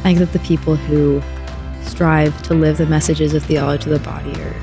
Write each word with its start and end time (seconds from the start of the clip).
I 0.00 0.02
think 0.02 0.18
that 0.20 0.32
the 0.32 0.38
people 0.38 0.76
who 0.76 1.20
strive 1.82 2.42
to 2.44 2.54
live 2.54 2.78
the 2.78 2.86
messages 2.86 3.34
of 3.34 3.44
theology 3.44 3.84
to 3.84 3.90
the 3.90 3.98
body 3.98 4.32
are 4.40 4.54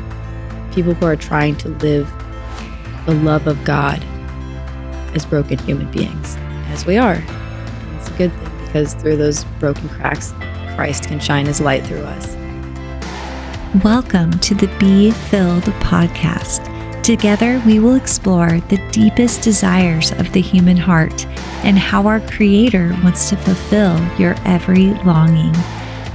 people 0.74 0.96
who 0.96 1.06
are 1.06 1.16
trying 1.16 1.56
to 1.58 1.70
live 1.70 2.12
the 3.06 3.14
love 3.14 3.46
of 3.46 3.64
God 3.64 4.04
as 5.16 5.28
broken 5.28 5.60
human 5.60 5.92
beings, 5.92 6.36
as 6.70 6.88
we 6.88 6.98
are. 6.98 7.24
It's 7.98 8.10
a 8.10 8.14
good 8.18 8.34
thing 8.34 8.66
because 8.66 8.96
through 8.96 9.18
those 9.18 9.44
broken 9.60 9.88
cracks, 9.90 10.34
Christ 10.76 11.04
can 11.08 11.20
shine 11.20 11.46
his 11.46 11.62
light 11.62 11.86
through 11.86 12.02
us. 12.02 12.36
Welcome 13.84 14.32
to 14.40 14.56
the 14.56 14.68
Be 14.80 15.12
Filled 15.12 15.66
podcast. 15.66 16.67
Together, 17.08 17.64
we 17.66 17.80
will 17.80 17.96
explore 17.96 18.60
the 18.68 18.86
deepest 18.92 19.42
desires 19.42 20.12
of 20.12 20.30
the 20.34 20.42
human 20.42 20.76
heart 20.76 21.26
and 21.64 21.80
how 21.80 22.06
our 22.06 22.20
Creator 22.20 22.90
wants 23.02 23.30
to 23.30 23.38
fulfill 23.38 23.98
your 24.18 24.36
every 24.44 24.88
longing. 25.06 25.56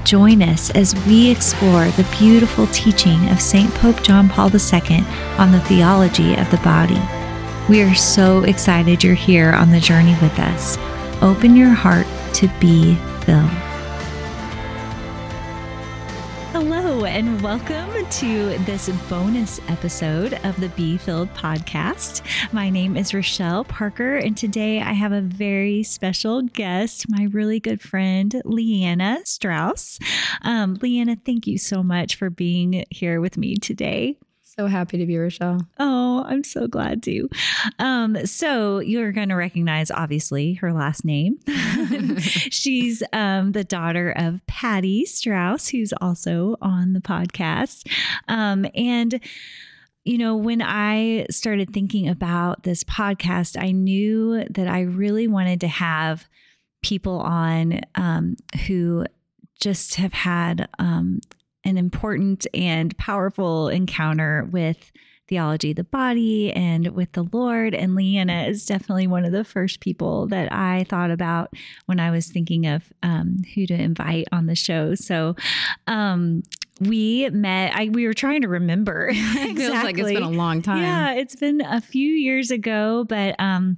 Join 0.04 0.42
us 0.42 0.68
as 0.72 0.94
we 1.06 1.30
explore 1.30 1.86
the 1.92 2.06
beautiful 2.18 2.66
teaching 2.66 3.26
of 3.30 3.40
St. 3.40 3.74
Pope 3.76 4.02
John 4.02 4.28
Paul 4.28 4.50
II 4.54 4.98
on 5.38 5.50
the 5.50 5.64
theology 5.66 6.34
of 6.34 6.50
the 6.50 6.60
body. 6.62 7.00
We 7.70 7.80
are 7.80 7.94
so 7.94 8.42
excited 8.42 9.02
you're 9.02 9.14
here 9.14 9.52
on 9.52 9.70
the 9.70 9.80
journey 9.80 10.18
with 10.20 10.38
us. 10.38 10.76
Open 11.22 11.56
your 11.56 11.70
heart 11.70 12.06
to 12.34 12.48
be 12.60 12.96
filled. 13.24 13.71
And 17.12 17.42
welcome 17.42 17.90
to 18.08 18.58
this 18.60 18.88
bonus 19.10 19.60
episode 19.68 20.32
of 20.44 20.58
the 20.58 20.70
Be 20.70 20.96
Filled 20.96 21.28
podcast. 21.34 22.22
My 22.54 22.70
name 22.70 22.96
is 22.96 23.12
Rochelle 23.12 23.64
Parker, 23.64 24.16
and 24.16 24.34
today 24.34 24.80
I 24.80 24.94
have 24.94 25.12
a 25.12 25.20
very 25.20 25.82
special 25.82 26.40
guest, 26.40 27.04
my 27.10 27.24
really 27.24 27.60
good 27.60 27.82
friend, 27.82 28.40
Liana 28.46 29.18
Straus. 29.26 29.98
Um, 30.40 30.78
Liana, 30.80 31.18
thank 31.22 31.46
you 31.46 31.58
so 31.58 31.82
much 31.82 32.14
for 32.14 32.30
being 32.30 32.82
here 32.88 33.20
with 33.20 33.36
me 33.36 33.56
today. 33.56 34.16
So 34.56 34.66
happy 34.66 34.98
to 34.98 35.06
be 35.06 35.16
Rochelle. 35.16 35.66
Oh, 35.78 36.24
I'm 36.26 36.44
so 36.44 36.66
glad 36.66 37.02
to. 37.04 37.30
Um, 37.78 38.26
so 38.26 38.80
you're 38.80 39.10
going 39.10 39.30
to 39.30 39.34
recognize, 39.34 39.90
obviously, 39.90 40.54
her 40.54 40.74
last 40.74 41.06
name. 41.06 41.38
She's 42.18 43.02
um, 43.14 43.52
the 43.52 43.64
daughter 43.64 44.10
of 44.10 44.46
Patty 44.46 45.06
Straus, 45.06 45.68
who's 45.68 45.94
also 46.02 46.56
on 46.60 46.92
the 46.92 47.00
podcast. 47.00 47.90
Um, 48.28 48.66
and 48.74 49.20
you 50.04 50.18
know, 50.18 50.36
when 50.36 50.60
I 50.60 51.26
started 51.30 51.72
thinking 51.72 52.06
about 52.06 52.64
this 52.64 52.84
podcast, 52.84 53.56
I 53.58 53.70
knew 53.70 54.44
that 54.50 54.68
I 54.68 54.82
really 54.82 55.28
wanted 55.28 55.62
to 55.62 55.68
have 55.68 56.26
people 56.82 57.20
on 57.20 57.80
um, 57.94 58.36
who 58.66 59.06
just 59.60 59.94
have 59.94 60.12
had 60.12 60.68
um, 60.78 61.20
an 61.64 61.76
important 61.76 62.46
and 62.54 62.96
powerful 62.98 63.68
encounter 63.68 64.48
with 64.50 64.92
theology 65.28 65.72
the 65.72 65.84
body 65.84 66.52
and 66.52 66.88
with 66.88 67.12
the 67.12 67.26
Lord. 67.32 67.74
And 67.74 67.94
Liana 67.94 68.44
is 68.44 68.66
definitely 68.66 69.06
one 69.06 69.24
of 69.24 69.32
the 69.32 69.44
first 69.44 69.80
people 69.80 70.26
that 70.28 70.52
I 70.52 70.84
thought 70.88 71.10
about 71.10 71.54
when 71.86 72.00
I 72.00 72.10
was 72.10 72.28
thinking 72.28 72.66
of 72.66 72.92
um, 73.02 73.38
who 73.54 73.66
to 73.66 73.74
invite 73.74 74.28
on 74.30 74.46
the 74.46 74.54
show. 74.54 74.94
So, 74.94 75.36
um, 75.86 76.42
we 76.80 77.28
met 77.30 77.74
I 77.76 77.90
we 77.90 78.06
were 78.06 78.14
trying 78.14 78.42
to 78.42 78.48
remember. 78.48 79.08
exactly. 79.08 79.54
Feels 79.54 79.84
like 79.84 79.98
it's 79.98 80.12
been 80.12 80.22
a 80.22 80.30
long 80.30 80.62
time. 80.62 80.82
Yeah, 80.82 81.12
it's 81.12 81.36
been 81.36 81.60
a 81.60 81.80
few 81.80 82.08
years 82.08 82.50
ago, 82.50 83.04
but 83.08 83.36
um 83.38 83.76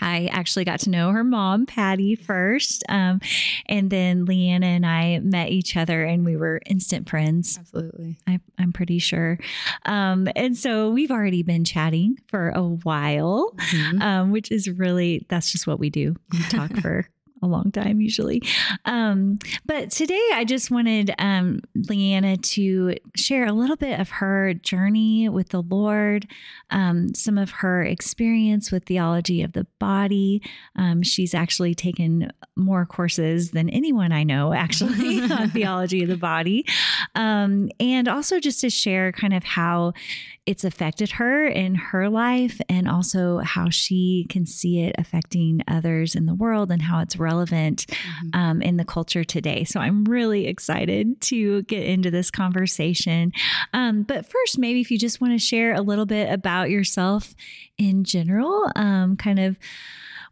I 0.00 0.26
actually 0.32 0.64
got 0.64 0.80
to 0.80 0.90
know 0.90 1.10
her 1.10 1.24
mom, 1.24 1.66
Patty, 1.66 2.14
first. 2.14 2.84
Um, 2.88 3.20
and 3.66 3.90
then 3.90 4.24
Liana 4.24 4.66
and 4.66 4.86
I 4.86 5.18
met 5.20 5.50
each 5.50 5.76
other 5.76 6.04
and 6.04 6.24
we 6.24 6.36
were 6.36 6.60
instant 6.66 7.08
friends. 7.08 7.58
Absolutely. 7.58 8.18
I, 8.26 8.40
am 8.58 8.72
pretty 8.72 8.98
sure. 8.98 9.38
Um, 9.84 10.28
and 10.36 10.56
so 10.56 10.90
we've 10.90 11.10
already 11.10 11.42
been 11.42 11.64
chatting 11.64 12.18
for 12.28 12.50
a 12.50 12.62
while, 12.62 13.52
mm-hmm. 13.56 14.02
um, 14.02 14.30
which 14.30 14.50
is 14.50 14.68
really, 14.68 15.26
that's 15.28 15.52
just 15.52 15.66
what 15.66 15.78
we 15.78 15.90
do. 15.90 16.16
We 16.32 16.42
talk 16.44 16.74
for 16.80 17.08
a 17.42 17.46
long 17.46 17.70
time 17.72 18.00
usually. 18.00 18.42
Um, 18.84 19.38
but 19.66 19.90
today 19.90 20.30
I 20.34 20.44
just 20.44 20.70
wanted 20.70 21.14
um, 21.18 21.60
Liana 21.74 22.36
to 22.36 22.94
share 23.16 23.46
a 23.46 23.52
little 23.52 23.76
bit 23.76 23.98
of 24.00 24.10
her 24.10 24.54
journey 24.54 25.28
with 25.28 25.50
the 25.50 25.62
Lord, 25.62 26.26
um, 26.70 27.14
some 27.14 27.38
of 27.38 27.50
her 27.50 27.82
experience 27.82 28.70
with 28.72 28.84
theology 28.84 29.42
of 29.42 29.52
the 29.52 29.66
body. 29.78 30.42
Um, 30.76 31.02
she's 31.02 31.34
actually 31.34 31.74
taken 31.74 32.32
more 32.56 32.86
courses 32.86 33.50
than 33.52 33.68
anyone 33.70 34.12
I 34.12 34.24
know, 34.24 34.52
actually, 34.52 35.20
on 35.30 35.50
theology 35.52 36.02
of 36.02 36.08
the 36.08 36.16
body. 36.16 36.66
Um, 37.14 37.70
and 37.80 38.08
also 38.08 38.40
just 38.40 38.60
to 38.60 38.70
share 38.70 39.12
kind 39.12 39.34
of 39.34 39.44
how 39.44 39.92
it's 40.48 40.64
affected 40.64 41.10
her 41.10 41.46
in 41.46 41.74
her 41.74 42.08
life 42.08 42.58
and 42.70 42.88
also 42.88 43.36
how 43.40 43.68
she 43.68 44.24
can 44.30 44.46
see 44.46 44.80
it 44.80 44.94
affecting 44.96 45.62
others 45.68 46.14
in 46.14 46.24
the 46.24 46.34
world 46.34 46.70
and 46.70 46.80
how 46.80 47.00
it's 47.00 47.18
relevant 47.18 47.84
mm-hmm. 47.86 48.28
um, 48.32 48.62
in 48.62 48.78
the 48.78 48.84
culture 48.84 49.24
today. 49.24 49.62
So 49.64 49.78
I'm 49.78 50.06
really 50.06 50.46
excited 50.46 51.20
to 51.20 51.60
get 51.64 51.84
into 51.84 52.10
this 52.10 52.30
conversation. 52.30 53.30
Um, 53.74 54.04
but 54.04 54.24
first, 54.24 54.58
maybe 54.58 54.80
if 54.80 54.90
you 54.90 54.98
just 54.98 55.20
want 55.20 55.34
to 55.34 55.38
share 55.38 55.74
a 55.74 55.82
little 55.82 56.06
bit 56.06 56.32
about 56.32 56.70
yourself 56.70 57.34
in 57.76 58.04
general, 58.04 58.72
um, 58.74 59.18
kind 59.18 59.38
of 59.38 59.58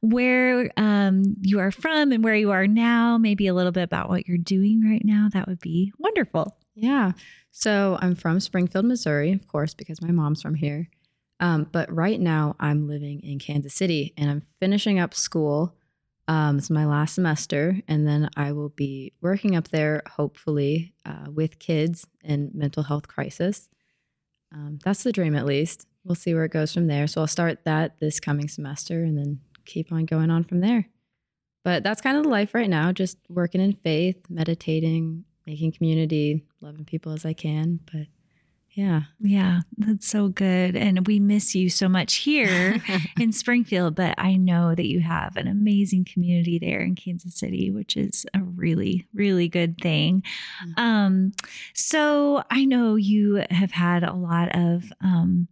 where 0.01 0.71
um, 0.79 1.37
you 1.43 1.61
are 1.61 1.71
from 1.71 2.11
and 2.11 2.25
where 2.25 2.35
you 2.35 2.53
are 2.53 2.67
now, 2.67 3.19
maybe 3.19 3.49
a 3.49 3.55
little 3.55 3.71
bit 3.71 3.83
about 3.83 4.09
what 4.09 4.27
you're 4.27 4.39
doing 4.39 4.83
right 4.83 5.05
now, 5.05 5.29
that 5.35 5.47
would 5.47 5.61
be 5.61 5.93
wonderful. 5.99 6.57
Yeah. 6.77 7.13
So 7.51 7.99
I'm 8.01 8.15
from 8.15 8.39
Springfield, 8.39 8.85
Missouri, 8.85 9.33
of 9.33 9.49
course, 9.49 9.75
because 9.75 10.03
my 10.03 10.13
mom's 10.13 10.43
from 10.43 10.55
here. 10.55 10.89
Um, 11.41 11.67
but 11.73 11.93
right 11.93 12.21
now 12.21 12.55
I'm 12.61 12.87
living 12.87 13.21
in 13.21 13.39
Kansas 13.39 13.75
City 13.75 14.13
and 14.17 14.31
I'm 14.31 14.43
finishing 14.61 14.99
up 14.99 15.15
school. 15.15 15.75
Um, 16.29 16.59
it's 16.59 16.71
my 16.71 16.87
last 16.87 17.15
semester, 17.15 17.81
and 17.87 18.07
then 18.07 18.29
I 18.37 18.51
will 18.51 18.71
be 18.71 19.13
working 19.21 19.55
up 19.55 19.69
there, 19.69 20.03
hopefully, 20.11 20.93
uh, 21.05 21.31
with 21.33 21.61
kids 21.61 22.05
in 22.25 22.51
mental 22.53 22.83
health 22.83 23.07
crisis. 23.07 23.69
Um, 24.53 24.81
that's 24.83 25.05
the 25.05 25.13
dream, 25.13 25.37
at 25.37 25.47
least. 25.47 25.87
We'll 26.03 26.17
see 26.17 26.35
where 26.35 26.45
it 26.45 26.53
goes 26.53 26.75
from 26.75 26.89
there. 26.89 27.07
So 27.07 27.21
I'll 27.21 27.29
start 27.29 27.65
that 27.65 28.01
this 28.01 28.19
coming 28.19 28.49
semester 28.49 29.05
and 29.05 29.17
then 29.17 29.41
keep 29.65 29.93
on 29.93 30.05
going 30.05 30.31
on 30.31 30.43
from 30.43 30.61
there. 30.61 30.89
But 31.65 31.85
that's 31.85 32.01
kind 32.01 32.17
of 32.17 32.25
the 32.25 32.29
life 32.29 32.55
right 32.55 32.71
now, 32.71 32.91
just 32.91 33.19
working 33.29 33.61
in 33.61 33.75
faith, 33.75 34.19
meditating, 34.29 35.26
making 35.47 35.73
community, 35.73 36.45
loving 36.61 36.85
people 36.85 37.13
as 37.13 37.25
I 37.25 37.33
can. 37.33 37.81
But 37.93 38.07
yeah. 38.77 39.03
Yeah, 39.21 39.61
that's 39.79 40.07
so 40.07 40.29
good. 40.29 40.77
And 40.77 41.07
we 41.07 41.19
miss 41.19 41.55
you 41.55 41.71
so 41.71 41.89
much 41.89 42.17
here 42.17 42.83
in 43.19 43.33
Springfield, 43.33 43.95
but 43.95 44.15
I 44.19 44.37
know 44.37 44.75
that 44.75 44.87
you 44.87 45.01
have 45.01 45.39
an 45.39 45.47
amazing 45.47 46.05
community 46.05 46.59
there 46.59 46.83
in 46.83 46.95
Kansas 46.95 47.39
City, 47.39 47.71
which 47.71 47.97
is 47.97 48.27
a 48.35 48.43
really, 48.43 49.09
really 49.15 49.49
good 49.49 49.79
thing. 49.81 50.23
Mm-hmm. 50.63 50.85
Um, 50.85 51.33
so 51.73 52.43
I 52.51 52.67
know 52.67 52.97
you 52.97 53.47
have 53.51 53.71
had 53.71 54.05
a 54.05 54.13
lot 54.13 54.55
of 54.55 54.93
um, 55.01 55.49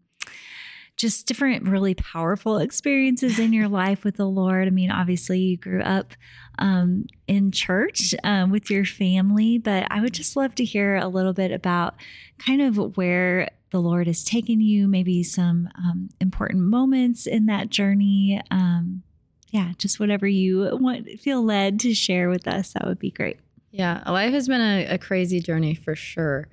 just 0.96 1.26
different 1.26 1.68
really 1.68 1.94
powerful 1.94 2.58
experiences 2.58 3.38
in 3.38 3.52
your 3.52 3.68
life 3.68 4.04
with 4.04 4.16
the 4.16 4.26
Lord. 4.26 4.66
I 4.68 4.70
mean, 4.70 4.90
obviously, 4.90 5.40
you 5.40 5.56
grew 5.56 5.82
up 5.82 6.12
um, 6.58 7.06
in 7.26 7.50
church 7.50 8.14
um, 8.22 8.50
with 8.50 8.70
your 8.70 8.84
family, 8.84 9.58
but 9.58 9.86
I 9.90 10.00
would 10.00 10.14
just 10.14 10.36
love 10.36 10.54
to 10.56 10.64
hear 10.64 10.96
a 10.96 11.08
little 11.08 11.32
bit 11.32 11.50
about 11.50 11.94
kind 12.38 12.62
of 12.62 12.96
where 12.96 13.50
the 13.70 13.80
Lord 13.80 14.06
has 14.06 14.22
taken 14.22 14.60
you, 14.60 14.86
maybe 14.86 15.24
some 15.24 15.68
um, 15.76 16.08
important 16.20 16.62
moments 16.62 17.26
in 17.26 17.46
that 17.46 17.70
journey. 17.70 18.40
Um, 18.52 19.02
yeah, 19.48 19.72
just 19.78 19.98
whatever 19.98 20.28
you 20.28 20.68
want, 20.80 21.08
feel 21.20 21.44
led 21.44 21.80
to 21.80 21.94
share 21.94 22.28
with 22.28 22.46
us, 22.46 22.72
that 22.72 22.86
would 22.86 23.00
be 23.00 23.10
great. 23.10 23.38
Yeah, 23.72 24.02
life 24.08 24.32
has 24.32 24.46
been 24.46 24.60
a, 24.60 24.86
a 24.94 24.98
crazy 24.98 25.40
journey 25.40 25.74
for 25.74 25.96
sure. 25.96 26.48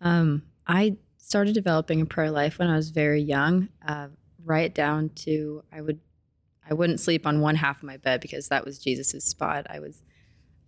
Um, 0.00 0.42
I 0.66 0.96
started 1.34 1.52
developing 1.52 2.00
a 2.00 2.06
prayer 2.06 2.30
life 2.30 2.60
when 2.60 2.70
I 2.70 2.76
was 2.76 2.90
very 2.90 3.20
young, 3.20 3.68
uh, 3.84 4.06
right 4.44 4.72
down 4.72 5.08
to 5.16 5.64
I 5.72 5.80
would 5.80 5.98
I 6.70 6.74
wouldn't 6.74 7.00
sleep 7.00 7.26
on 7.26 7.40
one 7.40 7.56
half 7.56 7.78
of 7.78 7.82
my 7.82 7.96
bed 7.96 8.20
because 8.20 8.46
that 8.50 8.64
was 8.64 8.78
Jesus's 8.78 9.24
spot. 9.24 9.66
I 9.68 9.80
was 9.80 10.00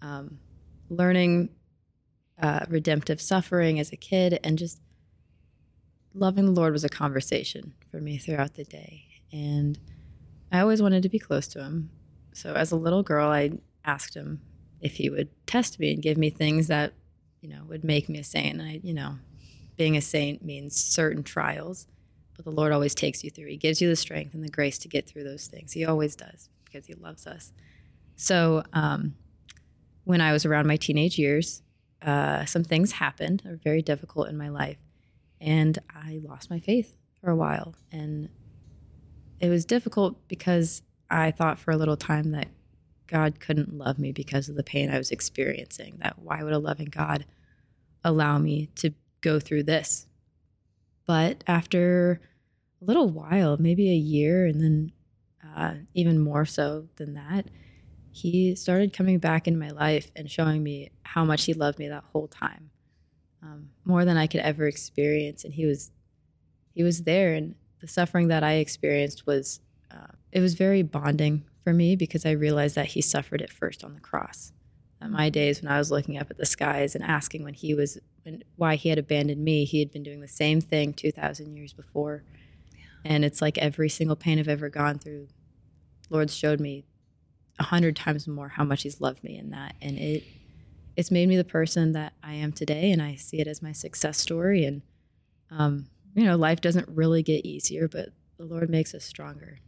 um, 0.02 0.40
learning 0.90 1.50
uh, 2.42 2.66
redemptive 2.68 3.20
suffering 3.20 3.78
as 3.78 3.92
a 3.92 3.96
kid, 3.96 4.40
and 4.42 4.58
just 4.58 4.80
loving 6.14 6.46
the 6.46 6.50
Lord 6.60 6.72
was 6.72 6.82
a 6.82 6.88
conversation 6.88 7.72
for 7.88 8.00
me 8.00 8.18
throughout 8.18 8.54
the 8.54 8.64
day. 8.64 9.04
And 9.32 9.78
I 10.50 10.58
always 10.58 10.82
wanted 10.82 11.04
to 11.04 11.08
be 11.08 11.20
close 11.20 11.46
to 11.48 11.62
Him. 11.62 11.90
So 12.34 12.54
as 12.54 12.72
a 12.72 12.76
little 12.76 13.04
girl, 13.04 13.28
I 13.28 13.52
asked 13.84 14.16
Him 14.16 14.40
if 14.80 14.96
He 14.96 15.10
would 15.10 15.28
test 15.46 15.78
me 15.78 15.92
and 15.92 16.02
give 16.02 16.18
me 16.18 16.28
things 16.28 16.66
that 16.66 16.92
you 17.40 17.50
know 17.50 17.62
would 17.68 17.84
make 17.84 18.08
me 18.08 18.18
a 18.18 18.24
saint. 18.24 18.58
And 18.58 18.68
I, 18.68 18.80
you 18.82 18.94
know, 18.94 19.18
being 19.76 19.96
a 19.96 20.00
saint 20.00 20.44
means 20.44 20.74
certain 20.76 21.22
trials, 21.22 21.86
but 22.34 22.44
the 22.44 22.50
Lord 22.50 22.72
always 22.72 22.94
takes 22.94 23.24
you 23.24 23.30
through. 23.30 23.48
He 23.48 23.56
gives 23.56 23.80
you 23.80 23.88
the 23.88 23.96
strength 23.96 24.34
and 24.34 24.44
the 24.44 24.50
grace 24.50 24.78
to 24.78 24.88
get 24.88 25.06
through 25.06 25.24
those 25.24 25.46
things. 25.46 25.72
He 25.72 25.84
always 25.84 26.16
does 26.16 26.48
because 26.64 26.86
He 26.86 26.94
loves 26.94 27.26
us. 27.26 27.52
So, 28.16 28.62
um, 28.72 29.14
when 30.04 30.20
I 30.20 30.32
was 30.32 30.46
around 30.46 30.66
my 30.66 30.76
teenage 30.76 31.18
years, 31.18 31.62
uh, 32.00 32.44
some 32.44 32.62
things 32.62 32.92
happened 32.92 33.42
that 33.44 33.50
were 33.50 33.56
very 33.56 33.82
difficult 33.82 34.28
in 34.28 34.38
my 34.38 34.48
life. 34.48 34.78
And 35.40 35.78
I 35.90 36.20
lost 36.22 36.48
my 36.48 36.60
faith 36.60 36.96
for 37.20 37.30
a 37.30 37.36
while. 37.36 37.74
And 37.90 38.28
it 39.40 39.48
was 39.48 39.64
difficult 39.64 40.28
because 40.28 40.82
I 41.10 41.30
thought 41.32 41.58
for 41.58 41.72
a 41.72 41.76
little 41.76 41.96
time 41.96 42.30
that 42.32 42.48
God 43.06 43.40
couldn't 43.40 43.76
love 43.76 43.98
me 43.98 44.12
because 44.12 44.48
of 44.48 44.56
the 44.56 44.62
pain 44.62 44.90
I 44.90 44.98
was 44.98 45.10
experiencing. 45.10 45.98
That 45.98 46.18
why 46.18 46.42
would 46.42 46.52
a 46.52 46.58
loving 46.58 46.88
God 46.88 47.26
allow 48.04 48.38
me 48.38 48.68
to 48.76 48.94
go 49.20 49.40
through 49.40 49.64
this? 49.64 50.06
But 51.06 51.44
after 51.46 52.20
a 52.80 52.84
little 52.84 53.08
while, 53.08 53.56
maybe 53.58 53.90
a 53.90 53.94
year, 53.94 54.46
and 54.46 54.60
then 54.60 54.92
uh, 55.56 55.74
even 55.94 56.18
more 56.18 56.44
so 56.44 56.88
than 56.96 57.14
that, 57.14 57.46
he 58.10 58.54
started 58.56 58.92
coming 58.92 59.18
back 59.18 59.46
in 59.46 59.58
my 59.58 59.68
life 59.68 60.10
and 60.16 60.30
showing 60.30 60.62
me 60.62 60.90
how 61.02 61.24
much 61.24 61.44
he 61.44 61.54
loved 61.54 61.78
me 61.78 61.88
that 61.88 62.04
whole 62.12 62.28
time, 62.28 62.70
um, 63.42 63.68
more 63.84 64.04
than 64.04 64.16
I 64.16 64.26
could 64.26 64.40
ever 64.40 64.66
experience. 64.66 65.44
And 65.44 65.52
he 65.54 65.66
was, 65.66 65.92
he 66.74 66.82
was 66.82 67.02
there, 67.02 67.34
and 67.34 67.54
the 67.80 67.88
suffering 67.88 68.28
that 68.28 68.42
I 68.42 68.54
experienced 68.54 69.26
was, 69.26 69.60
uh, 69.90 70.12
it 70.32 70.40
was 70.40 70.54
very 70.54 70.82
bonding 70.82 71.44
for 71.62 71.72
me 71.72 71.94
because 71.94 72.26
I 72.26 72.30
realized 72.30 72.74
that 72.74 72.86
he 72.86 73.00
suffered 73.00 73.40
it 73.40 73.52
first 73.52 73.84
on 73.84 73.94
the 73.94 74.00
cross. 74.00 74.52
My 75.08 75.30
days 75.30 75.62
when 75.62 75.70
I 75.70 75.78
was 75.78 75.90
looking 75.92 76.18
up 76.18 76.30
at 76.30 76.38
the 76.38 76.46
skies 76.46 76.96
and 76.96 77.04
asking 77.04 77.44
when 77.44 77.54
he 77.54 77.74
was 77.74 77.98
when, 78.26 78.42
why 78.56 78.74
he 78.74 78.88
had 78.88 78.98
abandoned 78.98 79.42
me, 79.42 79.64
he 79.64 79.78
had 79.78 79.92
been 79.92 80.02
doing 80.02 80.20
the 80.20 80.26
same 80.26 80.60
thing 80.60 80.92
2,000 80.92 81.56
years 81.56 81.72
before. 81.72 82.24
Yeah. 82.74 83.12
And 83.12 83.24
it's 83.24 83.40
like 83.40 83.56
every 83.56 83.88
single 83.88 84.16
pain 84.16 84.40
I've 84.40 84.48
ever 84.48 84.68
gone 84.68 84.98
through, 84.98 85.28
Lord 86.10 86.28
showed 86.30 86.58
me 86.58 86.84
a 87.60 87.62
hundred 87.62 87.94
times 87.94 88.26
more 88.26 88.48
how 88.48 88.64
much 88.64 88.82
He's 88.82 89.00
loved 89.00 89.22
me 89.22 89.38
in 89.38 89.50
that, 89.50 89.76
and 89.80 89.96
it 89.96 90.24
it's 90.96 91.10
made 91.10 91.28
me 91.28 91.36
the 91.36 91.44
person 91.44 91.92
that 91.92 92.14
I 92.22 92.34
am 92.34 92.52
today, 92.52 92.90
and 92.90 93.00
I 93.00 93.16
see 93.16 93.40
it 93.40 93.46
as 93.46 93.62
my 93.62 93.72
success 93.72 94.18
story. 94.18 94.64
And 94.64 94.82
um, 95.50 95.86
you 96.14 96.24
know, 96.24 96.36
life 96.36 96.60
doesn't 96.60 96.88
really 96.88 97.22
get 97.22 97.46
easier, 97.46 97.88
but 97.88 98.10
the 98.38 98.44
Lord 98.44 98.68
makes 98.68 98.94
us 98.94 99.04
stronger 99.04 99.60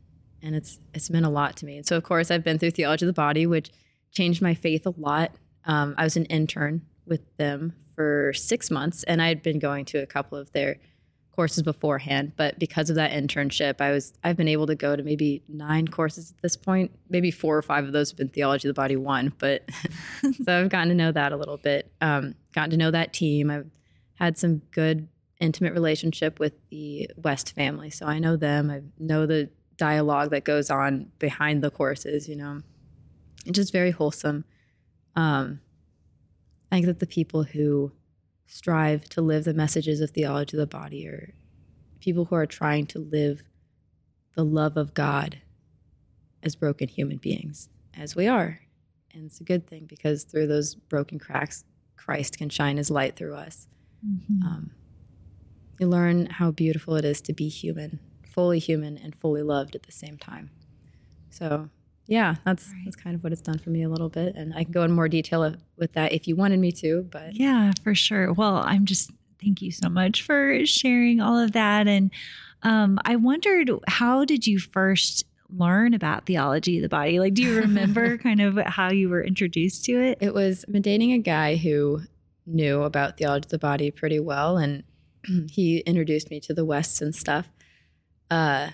and 0.42 0.54
it's 0.54 0.80
it's 0.94 1.10
meant 1.10 1.26
a 1.26 1.30
lot 1.30 1.56
to 1.56 1.66
me. 1.66 1.76
And 1.76 1.86
so, 1.86 1.96
of 1.96 2.02
course, 2.02 2.30
I've 2.30 2.44
been 2.44 2.58
through 2.58 2.72
theology 2.72 3.04
of 3.04 3.08
the 3.08 3.12
body, 3.12 3.46
which 3.46 3.70
changed 4.12 4.42
my 4.42 4.54
faith 4.54 4.86
a 4.86 4.94
lot. 4.96 5.32
Um, 5.64 5.94
I 5.96 6.04
was 6.04 6.16
an 6.16 6.26
intern 6.26 6.82
with 7.06 7.36
them 7.36 7.74
for 7.98 8.32
six 8.32 8.70
months, 8.70 9.02
and 9.02 9.20
I 9.20 9.26
had 9.26 9.42
been 9.42 9.58
going 9.58 9.84
to 9.86 9.98
a 9.98 10.06
couple 10.06 10.38
of 10.38 10.52
their 10.52 10.76
courses 11.32 11.64
beforehand. 11.64 12.32
But 12.36 12.56
because 12.56 12.90
of 12.90 12.96
that 12.96 13.10
internship, 13.10 13.80
I 13.80 13.90
was 13.90 14.12
I've 14.22 14.36
been 14.36 14.46
able 14.46 14.68
to 14.68 14.76
go 14.76 14.94
to 14.94 15.02
maybe 15.02 15.42
nine 15.48 15.88
courses 15.88 16.30
at 16.30 16.40
this 16.40 16.56
point. 16.56 16.92
Maybe 17.10 17.32
four 17.32 17.58
or 17.58 17.62
five 17.62 17.84
of 17.84 17.92
those 17.92 18.10
have 18.10 18.16
been 18.16 18.28
theology 18.28 18.68
of 18.68 18.74
the 18.74 18.80
body 18.80 18.94
one. 18.94 19.32
But 19.38 19.68
so 20.44 20.60
I've 20.60 20.68
gotten 20.68 20.90
to 20.90 20.94
know 20.94 21.10
that 21.10 21.32
a 21.32 21.36
little 21.36 21.56
bit. 21.56 21.90
Um, 22.00 22.36
gotten 22.54 22.70
to 22.70 22.76
know 22.76 22.92
that 22.92 23.12
team. 23.12 23.50
I've 23.50 23.68
had 24.14 24.38
some 24.38 24.58
good 24.70 25.08
intimate 25.40 25.72
relationship 25.72 26.38
with 26.38 26.52
the 26.70 27.10
West 27.16 27.52
family, 27.56 27.90
so 27.90 28.06
I 28.06 28.20
know 28.20 28.36
them. 28.36 28.70
I 28.70 28.82
know 28.96 29.26
the 29.26 29.50
dialogue 29.76 30.30
that 30.30 30.44
goes 30.44 30.70
on 30.70 31.10
behind 31.18 31.64
the 31.64 31.70
courses, 31.72 32.28
you 32.28 32.36
know. 32.36 32.62
It's 33.44 33.56
just 33.56 33.72
very 33.72 33.90
wholesome. 33.90 34.44
Um, 35.16 35.62
I 36.70 36.76
think 36.76 36.86
that 36.86 37.00
the 37.00 37.06
people 37.06 37.44
who 37.44 37.92
strive 38.46 39.08
to 39.10 39.20
live 39.20 39.44
the 39.44 39.54
messages 39.54 40.00
of 40.00 40.10
theology 40.10 40.56
of 40.56 40.60
the 40.60 40.66
body 40.66 41.06
are 41.06 41.34
people 42.00 42.26
who 42.26 42.34
are 42.34 42.46
trying 42.46 42.86
to 42.86 42.98
live 42.98 43.42
the 44.34 44.44
love 44.44 44.76
of 44.76 44.94
God 44.94 45.38
as 46.42 46.54
broken 46.54 46.88
human 46.88 47.16
beings, 47.16 47.68
as 47.96 48.14
we 48.14 48.26
are. 48.26 48.60
And 49.12 49.26
it's 49.26 49.40
a 49.40 49.44
good 49.44 49.66
thing 49.66 49.86
because 49.86 50.24
through 50.24 50.46
those 50.46 50.74
broken 50.74 51.18
cracks, 51.18 51.64
Christ 51.96 52.38
can 52.38 52.48
shine 52.48 52.76
his 52.76 52.90
light 52.90 53.16
through 53.16 53.34
us. 53.34 53.66
Mm-hmm. 54.06 54.42
Um, 54.46 54.70
you 55.80 55.88
learn 55.88 56.26
how 56.26 56.50
beautiful 56.50 56.96
it 56.96 57.04
is 57.04 57.20
to 57.22 57.32
be 57.32 57.48
human 57.48 58.00
fully 58.38 58.60
human 58.60 58.96
and 58.96 59.16
fully 59.16 59.42
loved 59.42 59.74
at 59.74 59.82
the 59.82 59.90
same 59.90 60.16
time. 60.16 60.48
So 61.28 61.70
yeah, 62.08 62.36
that's 62.46 62.68
right. 62.68 62.82
that's 62.86 62.96
kind 62.96 63.14
of 63.14 63.22
what 63.22 63.32
it's 63.32 63.42
done 63.42 63.58
for 63.58 63.68
me 63.68 63.82
a 63.82 63.88
little 63.88 64.08
bit, 64.08 64.34
and 64.34 64.54
I 64.54 64.64
can 64.64 64.72
go 64.72 64.82
in 64.82 64.90
more 64.90 65.08
detail 65.08 65.54
with 65.76 65.92
that 65.92 66.12
if 66.12 66.26
you 66.26 66.36
wanted 66.36 66.58
me 66.58 66.72
to. 66.72 67.06
But 67.10 67.36
yeah, 67.36 67.72
for 67.84 67.94
sure. 67.94 68.32
Well, 68.32 68.56
I'm 68.56 68.86
just 68.86 69.10
thank 69.42 69.60
you 69.60 69.70
so 69.70 69.90
much 69.90 70.22
for 70.22 70.64
sharing 70.64 71.20
all 71.20 71.38
of 71.38 71.52
that, 71.52 71.86
and 71.86 72.10
um, 72.62 72.98
I 73.04 73.16
wondered 73.16 73.70
how 73.86 74.24
did 74.24 74.46
you 74.46 74.58
first 74.58 75.24
learn 75.50 75.92
about 75.92 76.24
theology 76.24 76.78
of 76.78 76.82
the 76.82 76.88
body? 76.88 77.20
Like, 77.20 77.34
do 77.34 77.42
you 77.42 77.58
remember 77.58 78.16
kind 78.18 78.40
of 78.40 78.56
how 78.56 78.90
you 78.90 79.10
were 79.10 79.22
introduced 79.22 79.84
to 79.84 80.00
it? 80.00 80.18
It 80.22 80.32
was 80.32 80.64
I've 80.66 80.72
been 80.72 80.82
dating 80.82 81.12
a 81.12 81.18
guy 81.18 81.56
who 81.56 82.00
knew 82.46 82.84
about 82.84 83.18
theology 83.18 83.44
of 83.44 83.50
the 83.50 83.58
body 83.58 83.90
pretty 83.90 84.18
well, 84.18 84.56
and 84.56 84.82
he 85.50 85.80
introduced 85.80 86.30
me 86.30 86.40
to 86.40 86.54
the 86.54 86.64
Wests 86.64 87.02
and 87.02 87.14
stuff. 87.14 87.50
Uh, 88.30 88.70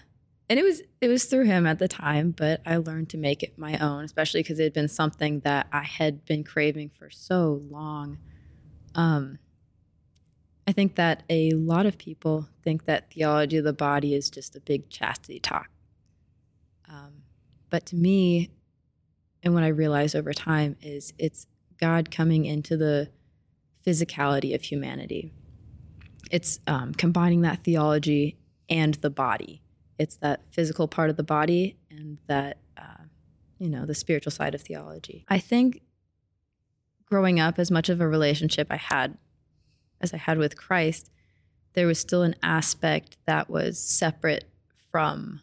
and 0.48 0.58
it 0.58 0.62
was 0.62 0.82
it 1.00 1.08
was 1.08 1.24
through 1.24 1.44
him 1.44 1.66
at 1.66 1.78
the 1.78 1.88
time, 1.88 2.32
but 2.32 2.60
I 2.66 2.76
learned 2.76 3.10
to 3.10 3.18
make 3.18 3.42
it 3.42 3.58
my 3.58 3.78
own, 3.78 4.04
especially 4.04 4.42
because 4.42 4.58
it 4.58 4.64
had 4.64 4.72
been 4.72 4.88
something 4.88 5.40
that 5.40 5.68
I 5.72 5.82
had 5.82 6.24
been 6.24 6.44
craving 6.44 6.90
for 6.98 7.10
so 7.10 7.62
long. 7.70 8.18
Um, 8.94 9.38
I 10.66 10.72
think 10.72 10.96
that 10.96 11.22
a 11.28 11.50
lot 11.52 11.86
of 11.86 11.98
people 11.98 12.48
think 12.62 12.84
that 12.86 13.10
theology 13.12 13.58
of 13.58 13.64
the 13.64 13.72
body 13.72 14.14
is 14.14 14.30
just 14.30 14.56
a 14.56 14.60
big 14.60 14.88
chastity 14.88 15.40
talk. 15.40 15.68
Um, 16.88 17.22
but 17.70 17.86
to 17.86 17.96
me, 17.96 18.50
and 19.42 19.54
what 19.54 19.62
I 19.62 19.68
realized 19.68 20.14
over 20.16 20.32
time 20.32 20.76
is 20.80 21.12
it's 21.18 21.46
God 21.78 22.10
coming 22.10 22.44
into 22.44 22.76
the 22.76 23.10
physicality 23.86 24.54
of 24.54 24.62
humanity. 24.62 25.32
It's 26.30 26.60
um, 26.66 26.94
combining 26.94 27.42
that 27.42 27.64
theology 27.64 28.38
and 28.68 28.94
the 28.94 29.10
body. 29.10 29.63
It's 29.98 30.16
that 30.16 30.42
physical 30.50 30.88
part 30.88 31.10
of 31.10 31.16
the 31.16 31.22
body 31.22 31.76
and 31.90 32.18
that, 32.26 32.58
uh, 32.76 33.04
you 33.58 33.68
know, 33.68 33.86
the 33.86 33.94
spiritual 33.94 34.32
side 34.32 34.54
of 34.54 34.62
theology. 34.62 35.24
I 35.28 35.38
think 35.38 35.82
growing 37.06 37.38
up, 37.38 37.58
as 37.58 37.70
much 37.70 37.88
of 37.88 38.00
a 38.00 38.08
relationship 38.08 38.68
I 38.70 38.76
had 38.76 39.16
as 40.00 40.12
I 40.12 40.16
had 40.18 40.38
with 40.38 40.56
Christ, 40.56 41.10
there 41.74 41.86
was 41.86 41.98
still 41.98 42.22
an 42.22 42.34
aspect 42.42 43.16
that 43.26 43.48
was 43.48 43.78
separate 43.78 44.44
from 44.90 45.40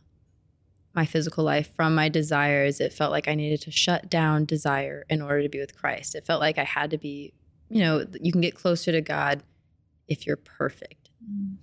my 0.94 1.06
physical 1.06 1.44
life, 1.44 1.70
from 1.76 1.96
my 1.96 2.10
desires. 2.10 2.80
It 2.80 2.94
felt 2.94 3.12
like 3.12 3.28
I 3.28 3.36
needed 3.36 3.62
to 3.62 3.72
shut 3.72 4.10
down 4.10 4.46
desire 4.46 5.06
in 5.10 5.22
order 5.22 5.42
to 5.44 5.50
be 5.50 5.60
with 5.60 5.76
Christ. 5.76 6.16
It 6.16 6.26
felt 6.26 6.42
like 6.42 6.58
I 6.58 6.64
had 6.64 6.92
to 6.92 6.98
be, 6.98 7.34
you 7.70 7.80
know, 7.80 8.06
you 8.22 8.32
can 8.32 8.42
get 8.42 8.56
closer 8.56 8.92
to 8.92 9.02
God 9.02 9.44
if 10.08 10.28
you're 10.28 10.38
perfect. 10.38 11.10
Mm 11.24 11.56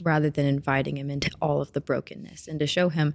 rather 0.00 0.30
than 0.30 0.46
inviting 0.46 0.96
him 0.96 1.10
into 1.10 1.30
all 1.40 1.60
of 1.60 1.72
the 1.72 1.80
brokenness 1.80 2.48
and 2.48 2.58
to 2.60 2.66
show 2.66 2.88
him, 2.88 3.14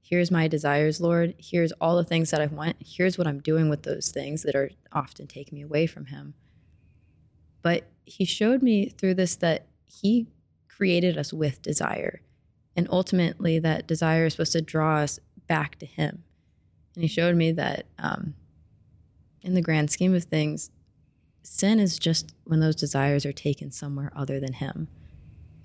here's 0.00 0.30
my 0.30 0.48
desires, 0.48 1.00
Lord. 1.00 1.34
Here's 1.38 1.72
all 1.72 1.96
the 1.96 2.04
things 2.04 2.30
that 2.30 2.40
I 2.40 2.46
want. 2.46 2.76
Here's 2.80 3.18
what 3.18 3.26
I'm 3.26 3.40
doing 3.40 3.68
with 3.68 3.82
those 3.82 4.10
things 4.10 4.42
that 4.42 4.54
are 4.54 4.70
often 4.92 5.26
taking 5.26 5.56
me 5.56 5.62
away 5.62 5.86
from 5.86 6.06
him. 6.06 6.34
But 7.62 7.84
he 8.04 8.24
showed 8.24 8.62
me 8.62 8.88
through 8.88 9.14
this 9.14 9.36
that 9.36 9.66
he 9.86 10.28
created 10.68 11.18
us 11.18 11.32
with 11.32 11.62
desire. 11.62 12.22
And 12.76 12.86
ultimately, 12.90 13.58
that 13.58 13.88
desire 13.88 14.26
is 14.26 14.34
supposed 14.34 14.52
to 14.52 14.62
draw 14.62 14.98
us 14.98 15.18
back 15.48 15.76
to 15.80 15.86
him. 15.86 16.22
And 16.94 17.02
he 17.02 17.08
showed 17.08 17.36
me 17.36 17.52
that 17.52 17.86
um, 17.98 18.34
in 19.42 19.54
the 19.54 19.62
grand 19.62 19.90
scheme 19.90 20.14
of 20.14 20.24
things, 20.24 20.70
sin 21.42 21.80
is 21.80 21.98
just 21.98 22.34
when 22.44 22.60
those 22.60 22.76
desires 22.76 23.26
are 23.26 23.32
taken 23.32 23.70
somewhere 23.70 24.12
other 24.14 24.38
than 24.38 24.54
him. 24.54 24.88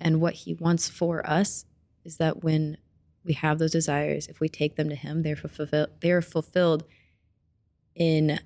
And 0.04 0.20
what 0.20 0.34
he 0.34 0.54
wants 0.54 0.88
for 0.88 1.28
us 1.28 1.64
is 2.04 2.18
that 2.18 2.44
when 2.44 2.76
we 3.24 3.32
have 3.32 3.58
those 3.58 3.72
desires, 3.72 4.28
if 4.28 4.38
we 4.38 4.48
take 4.50 4.76
them 4.76 4.90
to 4.90 4.94
him, 4.94 5.22
they're 5.22 5.34
fulfilled 5.34 5.88
they're 6.00 6.22
fulfilled 6.22 6.84
in 7.94 8.38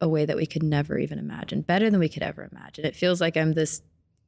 a 0.00 0.08
way 0.08 0.24
that 0.24 0.36
we 0.36 0.46
could 0.46 0.62
never 0.62 0.96
even 0.96 1.18
imagine, 1.18 1.62
better 1.62 1.90
than 1.90 1.98
we 1.98 2.08
could 2.08 2.22
ever 2.22 2.48
imagine. 2.52 2.84
It 2.84 2.94
feels 2.94 3.20
like 3.20 3.36
I'm 3.36 3.52
this 3.52 3.82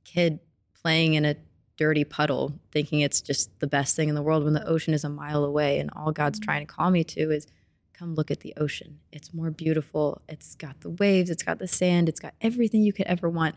kid 0.04 0.40
playing 0.82 1.14
in 1.14 1.24
a 1.24 1.36
dirty 1.76 2.04
puddle, 2.04 2.58
thinking 2.72 3.00
it's 3.00 3.20
just 3.20 3.58
the 3.60 3.66
best 3.68 3.94
thing 3.94 4.08
in 4.08 4.16
the 4.16 4.22
world 4.22 4.42
when 4.42 4.54
the 4.54 4.66
ocean 4.66 4.92
is 4.92 5.04
a 5.04 5.08
mile 5.08 5.44
away 5.44 5.78
and 5.78 5.90
all 5.94 6.10
God's 6.10 6.40
mm-hmm. 6.40 6.44
trying 6.44 6.66
to 6.66 6.72
call 6.72 6.90
me 6.90 7.04
to 7.04 7.30
is 7.30 7.46
come 7.92 8.14
look 8.14 8.30
at 8.30 8.40
the 8.40 8.54
ocean. 8.56 8.98
It's 9.12 9.32
more 9.32 9.50
beautiful. 9.50 10.22
It's 10.28 10.56
got 10.56 10.80
the 10.80 10.90
waves, 10.90 11.30
it's 11.30 11.42
got 11.42 11.58
the 11.58 11.68
sand, 11.68 12.08
it's 12.08 12.20
got 12.20 12.34
everything 12.40 12.82
you 12.82 12.92
could 12.92 13.06
ever 13.06 13.28
want. 13.28 13.54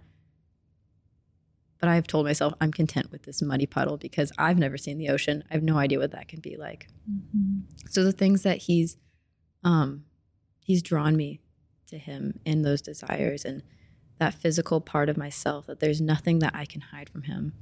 But 1.79 1.89
I've 1.89 2.07
told 2.07 2.25
myself 2.25 2.53
I'm 2.61 2.71
content 2.71 3.11
with 3.11 3.23
this 3.23 3.41
muddy 3.41 3.65
puddle 3.65 3.97
because 3.97 4.31
I've 4.37 4.57
never 4.57 4.77
seen 4.77 4.97
the 4.97 5.09
ocean. 5.09 5.43
I 5.49 5.53
have 5.53 5.63
no 5.63 5.77
idea 5.77 5.99
what 5.99 6.11
that 6.11 6.27
can 6.27 6.39
be 6.39 6.55
like. 6.55 6.87
Mm-hmm. 7.09 7.59
So 7.89 8.03
the 8.03 8.11
things 8.11 8.43
that 8.43 8.57
he's 8.57 8.97
um 9.63 10.05
he's 10.59 10.81
drawn 10.81 11.15
me 11.15 11.41
to 11.87 11.97
him 11.97 12.39
in 12.45 12.61
those 12.61 12.81
desires 12.81 13.43
and 13.43 13.63
that 14.19 14.33
physical 14.33 14.79
part 14.79 15.09
of 15.09 15.17
myself 15.17 15.67
that 15.67 15.79
there's 15.79 15.99
nothing 15.99 16.39
that 16.39 16.55
I 16.55 16.65
can 16.65 16.81
hide 16.81 17.09
from 17.09 17.23
him 17.23 17.53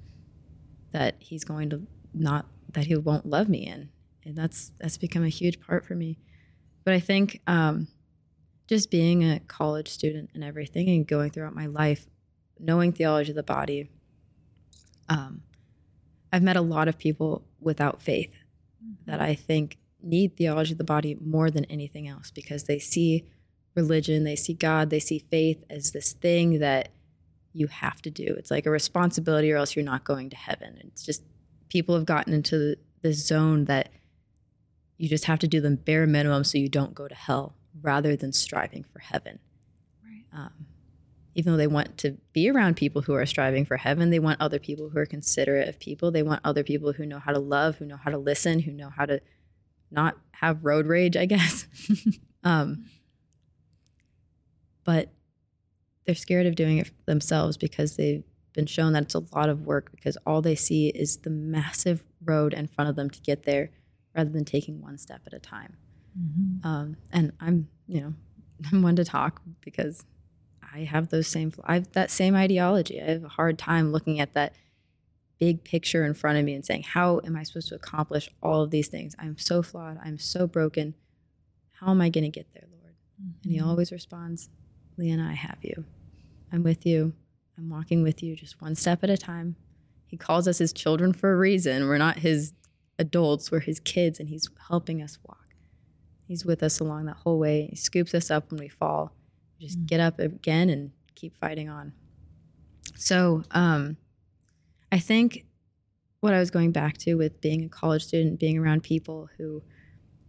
that 0.91 1.15
he's 1.19 1.43
going 1.43 1.69
to 1.71 1.87
not 2.13 2.45
that 2.73 2.85
he 2.85 2.95
won't 2.95 3.25
love 3.25 3.49
me 3.49 3.65
in. 3.65 3.89
And 4.23 4.35
that's 4.35 4.71
that's 4.79 4.97
become 4.97 5.23
a 5.23 5.29
huge 5.29 5.59
part 5.59 5.85
for 5.85 5.95
me. 5.95 6.19
But 6.83 6.93
I 6.93 6.99
think 6.99 7.41
um 7.47 7.87
just 8.67 8.91
being 8.91 9.23
a 9.23 9.39
college 9.39 9.89
student 9.89 10.29
and 10.33 10.43
everything 10.43 10.87
and 10.89 11.05
going 11.05 11.29
throughout 11.29 11.55
my 11.55 11.65
life, 11.65 12.07
knowing 12.57 12.93
theology 12.93 13.31
of 13.31 13.35
the 13.35 13.43
body, 13.43 13.89
um, 15.11 15.41
I've 16.31 16.43
met 16.43 16.55
a 16.55 16.61
lot 16.61 16.87
of 16.87 16.97
people 16.97 17.43
without 17.59 18.01
faith 18.01 18.33
that 19.05 19.19
I 19.19 19.35
think 19.35 19.77
need 20.01 20.35
theology 20.35 20.71
of 20.71 20.77
the 20.77 20.83
body 20.83 21.17
more 21.23 21.51
than 21.51 21.65
anything 21.65 22.07
else 22.07 22.31
because 22.31 22.63
they 22.63 22.79
see 22.79 23.25
religion, 23.75 24.23
they 24.23 24.35
see 24.35 24.53
God, 24.53 24.89
they 24.89 24.99
see 24.99 25.19
faith 25.19 25.63
as 25.69 25.91
this 25.91 26.13
thing 26.13 26.59
that 26.59 26.89
you 27.53 27.67
have 27.67 28.01
to 28.03 28.09
do. 28.09 28.33
It's 28.37 28.49
like 28.49 28.65
a 28.65 28.71
responsibility 28.71 29.51
or 29.51 29.57
else 29.57 29.75
you're 29.75 29.85
not 29.85 30.03
going 30.05 30.29
to 30.29 30.37
heaven. 30.37 30.79
It's 30.85 31.05
just 31.05 31.23
people 31.69 31.95
have 31.95 32.05
gotten 32.05 32.33
into 32.33 32.75
this 33.01 33.25
zone 33.25 33.65
that 33.65 33.89
you 34.97 35.09
just 35.09 35.25
have 35.25 35.39
to 35.39 35.47
do 35.47 35.59
the 35.59 35.71
bare 35.71 36.07
minimum 36.07 36.43
so 36.43 36.57
you 36.57 36.69
don't 36.69 36.93
go 36.93 37.07
to 37.07 37.15
hell 37.15 37.55
rather 37.81 38.15
than 38.15 38.31
striving 38.31 38.85
for 38.93 38.99
heaven. 38.99 39.39
Right. 40.03 40.23
Um, 40.33 40.67
even 41.35 41.53
though 41.53 41.57
they 41.57 41.67
want 41.67 41.97
to 41.99 42.17
be 42.33 42.49
around 42.49 42.75
people 42.75 43.01
who 43.01 43.13
are 43.13 43.25
striving 43.25 43.65
for 43.65 43.77
heaven, 43.77 44.09
they 44.09 44.19
want 44.19 44.41
other 44.41 44.59
people 44.59 44.89
who 44.89 44.99
are 44.99 45.05
considerate 45.05 45.67
of 45.67 45.79
people. 45.79 46.11
They 46.11 46.23
want 46.23 46.41
other 46.43 46.63
people 46.63 46.93
who 46.93 47.05
know 47.05 47.19
how 47.19 47.31
to 47.31 47.39
love, 47.39 47.77
who 47.77 47.85
know 47.85 47.97
how 47.97 48.11
to 48.11 48.17
listen, 48.17 48.59
who 48.59 48.71
know 48.71 48.89
how 48.89 49.05
to 49.05 49.21
not 49.89 50.17
have 50.31 50.65
road 50.65 50.87
rage, 50.87 51.15
I 51.15 51.25
guess. 51.25 51.67
um, 52.43 52.85
but 54.83 55.09
they're 56.05 56.15
scared 56.15 56.47
of 56.47 56.55
doing 56.55 56.79
it 56.79 56.91
themselves 57.05 57.57
because 57.57 57.95
they've 57.95 58.23
been 58.53 58.65
shown 58.65 58.93
that 58.93 59.03
it's 59.03 59.15
a 59.15 59.23
lot 59.33 59.49
of 59.49 59.61
work 59.61 59.91
because 59.91 60.17
all 60.25 60.41
they 60.41 60.55
see 60.55 60.89
is 60.89 61.17
the 61.17 61.29
massive 61.29 62.03
road 62.23 62.53
in 62.53 62.67
front 62.67 62.89
of 62.89 62.95
them 62.95 63.09
to 63.09 63.21
get 63.21 63.43
there 63.43 63.71
rather 64.15 64.29
than 64.29 64.43
taking 64.43 64.81
one 64.81 64.97
step 64.97 65.21
at 65.25 65.33
a 65.33 65.39
time. 65.39 65.77
Mm-hmm. 66.19 66.67
Um, 66.67 66.97
and 67.11 67.31
I'm, 67.39 67.69
you 67.87 68.01
know, 68.01 68.13
I'm 68.71 68.81
one 68.81 68.95
to 68.97 69.05
talk 69.05 69.41
because 69.61 70.03
I 70.73 70.79
have 70.79 71.09
those 71.09 71.27
same, 71.27 71.53
I 71.63 71.75
have 71.75 71.91
that 71.93 72.11
same 72.11 72.35
ideology. 72.35 73.01
I 73.01 73.11
have 73.11 73.23
a 73.23 73.29
hard 73.29 73.57
time 73.57 73.91
looking 73.91 74.19
at 74.19 74.33
that 74.33 74.53
big 75.39 75.63
picture 75.63 76.05
in 76.05 76.13
front 76.13 76.37
of 76.37 76.45
me 76.45 76.53
and 76.53 76.65
saying, 76.65 76.83
how 76.83 77.19
am 77.25 77.35
I 77.35 77.43
supposed 77.43 77.69
to 77.69 77.75
accomplish 77.75 78.29
all 78.43 78.61
of 78.61 78.71
these 78.71 78.87
things? 78.87 79.15
I'm 79.17 79.37
so 79.37 79.61
flawed. 79.61 79.99
I'm 80.03 80.19
so 80.19 80.47
broken. 80.47 80.93
How 81.79 81.89
am 81.89 81.99
I 81.99 82.09
going 82.09 82.23
to 82.23 82.29
get 82.29 82.53
there, 82.53 82.67
Lord? 82.71 82.93
Mm-hmm. 83.21 83.31
And 83.43 83.51
he 83.51 83.59
mm-hmm. 83.59 83.69
always 83.69 83.91
responds, 83.91 84.49
Liana, 84.97 85.27
I 85.29 85.33
have 85.33 85.57
you. 85.61 85.83
I'm 86.51 86.63
with 86.63 86.85
you. 86.85 87.13
I'm 87.57 87.69
walking 87.69 88.03
with 88.03 88.21
you 88.21 88.35
just 88.35 88.61
one 88.61 88.75
step 88.75 89.03
at 89.03 89.09
a 89.09 89.17
time. 89.17 89.55
He 90.05 90.17
calls 90.17 90.47
us 90.47 90.57
his 90.57 90.73
children 90.73 91.13
for 91.13 91.31
a 91.31 91.37
reason. 91.37 91.87
We're 91.87 91.97
not 91.97 92.19
his 92.19 92.53
adults, 92.99 93.51
we're 93.51 93.61
his 93.61 93.79
kids, 93.79 94.19
and 94.19 94.29
he's 94.29 94.47
helping 94.67 95.01
us 95.01 95.17
walk. 95.27 95.55
He's 96.27 96.45
with 96.45 96.61
us 96.63 96.79
along 96.79 97.05
that 97.05 97.17
whole 97.17 97.39
way. 97.39 97.67
He 97.69 97.75
scoops 97.75 98.13
us 98.13 98.29
up 98.29 98.51
when 98.51 98.59
we 98.59 98.69
fall. 98.69 99.13
Just 99.61 99.77
mm-hmm. 99.77 99.85
get 99.85 99.99
up 99.99 100.19
again 100.19 100.69
and 100.69 100.91
keep 101.15 101.37
fighting 101.37 101.69
on. 101.69 101.93
So, 102.95 103.43
um, 103.51 103.97
I 104.91 104.99
think 104.99 105.45
what 106.19 106.33
I 106.33 106.39
was 106.39 106.51
going 106.51 106.71
back 106.71 106.97
to 106.99 107.15
with 107.15 107.41
being 107.41 107.65
a 107.65 107.69
college 107.69 108.05
student, 108.05 108.39
being 108.39 108.57
around 108.57 108.83
people 108.83 109.29
who 109.37 109.63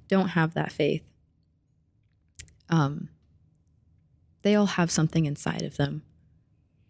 don't 0.08 0.28
have 0.28 0.54
that 0.54 0.72
faith, 0.72 1.02
um, 2.68 3.08
they 4.42 4.54
all 4.54 4.66
have 4.66 4.90
something 4.90 5.26
inside 5.26 5.62
of 5.62 5.76
them 5.76 6.02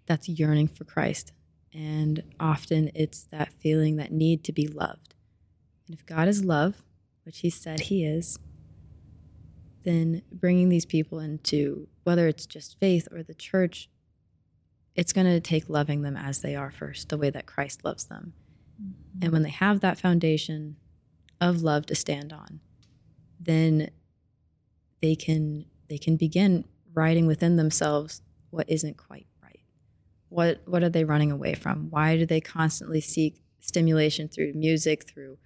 that's 0.06 0.28
yearning 0.28 0.68
for 0.68 0.84
Christ. 0.84 1.32
And 1.74 2.22
often 2.38 2.90
it's 2.94 3.24
that 3.30 3.52
feeling, 3.54 3.96
that 3.96 4.12
need 4.12 4.44
to 4.44 4.52
be 4.52 4.66
loved. 4.66 5.14
And 5.86 5.96
if 5.96 6.04
God 6.04 6.28
is 6.28 6.44
love, 6.44 6.82
which 7.24 7.40
He 7.40 7.50
said 7.50 7.80
He 7.80 8.04
is, 8.04 8.38
then 9.84 10.22
bringing 10.32 10.68
these 10.68 10.86
people 10.86 11.18
into 11.18 11.88
whether 12.04 12.28
it's 12.28 12.46
just 12.46 12.78
faith 12.80 13.08
or 13.12 13.22
the 13.22 13.34
church, 13.34 13.88
it's 14.94 15.12
going 15.12 15.26
to 15.26 15.40
take 15.40 15.68
loving 15.68 16.02
them 16.02 16.16
as 16.16 16.40
they 16.40 16.54
are 16.54 16.70
first, 16.70 17.08
the 17.08 17.18
way 17.18 17.30
that 17.30 17.46
Christ 17.46 17.84
loves 17.84 18.04
them. 18.04 18.34
Mm-hmm. 18.80 19.22
And 19.22 19.32
when 19.32 19.42
they 19.42 19.50
have 19.50 19.80
that 19.80 19.98
foundation 19.98 20.76
of 21.40 21.62
love 21.62 21.86
to 21.86 21.94
stand 21.94 22.32
on, 22.32 22.60
then 23.40 23.90
they 25.00 25.14
can 25.14 25.66
they 25.88 25.98
can 25.98 26.16
begin 26.16 26.64
writing 26.94 27.26
within 27.26 27.56
themselves 27.56 28.22
what 28.50 28.68
isn't 28.70 28.96
quite 28.96 29.26
right. 29.42 29.60
What 30.28 30.62
what 30.66 30.82
are 30.82 30.88
they 30.88 31.04
running 31.04 31.32
away 31.32 31.54
from? 31.54 31.90
Why 31.90 32.16
do 32.16 32.26
they 32.26 32.40
constantly 32.40 33.00
seek 33.00 33.42
stimulation 33.60 34.28
through 34.28 34.52
music, 34.54 35.08
through 35.08 35.38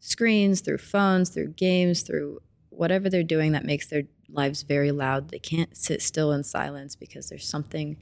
screens, 0.00 0.60
through 0.60 0.78
phones, 0.78 1.30
through 1.30 1.48
games, 1.48 2.02
through 2.02 2.40
whatever 2.72 3.08
they're 3.08 3.22
doing 3.22 3.52
that 3.52 3.64
makes 3.64 3.86
their 3.86 4.04
lives 4.28 4.62
very 4.62 4.92
loud? 4.92 5.30
They 5.30 5.38
can't 5.38 5.76
sit 5.76 6.02
still 6.02 6.32
in 6.32 6.44
silence 6.44 6.96
because 6.96 7.28
there's 7.28 7.46
something 7.46 7.96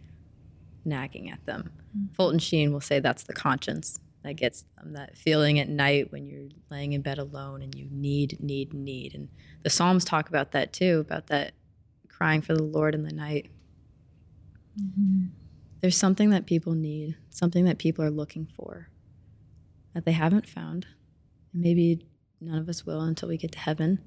nagging 0.84 1.30
at 1.30 1.44
them. 1.46 1.70
Mm-hmm. 1.96 2.14
Fulton 2.14 2.38
Sheen 2.38 2.72
will 2.72 2.80
say 2.80 3.00
that's 3.00 3.24
the 3.24 3.32
conscience 3.32 3.98
that 4.22 4.34
gets 4.34 4.64
them 4.76 4.92
that 4.92 5.16
feeling 5.16 5.58
at 5.58 5.68
night 5.68 6.12
when 6.12 6.26
you're 6.26 6.48
laying 6.70 6.92
in 6.92 7.00
bed 7.00 7.18
alone 7.18 7.62
and 7.62 7.74
you 7.74 7.88
need, 7.90 8.38
need, 8.40 8.74
need. 8.74 9.14
And 9.14 9.28
the 9.62 9.70
Psalms 9.70 10.04
talk 10.04 10.28
about 10.28 10.52
that 10.52 10.72
too, 10.72 11.00
about 11.00 11.28
that 11.28 11.52
crying 12.08 12.42
for 12.42 12.54
the 12.54 12.62
Lord 12.62 12.94
in 12.94 13.02
the 13.02 13.12
night. 13.12 13.50
Mm-hmm. 14.80 15.26
There's 15.80 15.96
something 15.96 16.30
that 16.30 16.44
people 16.44 16.74
need, 16.74 17.16
something 17.30 17.64
that 17.64 17.78
people 17.78 18.04
are 18.04 18.10
looking 18.10 18.46
for 18.54 18.90
that 19.94 20.04
they 20.04 20.12
haven't 20.12 20.48
found. 20.48 20.86
And 21.52 21.62
maybe 21.62 22.06
none 22.40 22.58
of 22.58 22.68
us 22.68 22.84
will 22.84 23.00
until 23.00 23.28
we 23.28 23.38
get 23.38 23.52
to 23.52 23.58
heaven. 23.58 24.00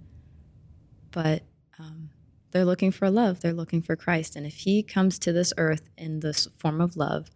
But 1.13 1.43
um, 1.79 2.10
they're 2.51 2.65
looking 2.65 2.91
for 2.91 3.10
love, 3.10 3.39
they're 3.39 3.53
looking 3.53 3.82
for 3.82 3.96
Christ. 3.96 4.36
And 4.36 4.46
if 4.46 4.58
He 4.58 4.84
comes 4.84 5.17
to 5.20 5.32
this 5.32 5.53
earth 5.58 5.89
in 5.98 6.20
this 6.20 6.48
form 6.58 6.82
of 6.82 6.98
love, 6.98 7.29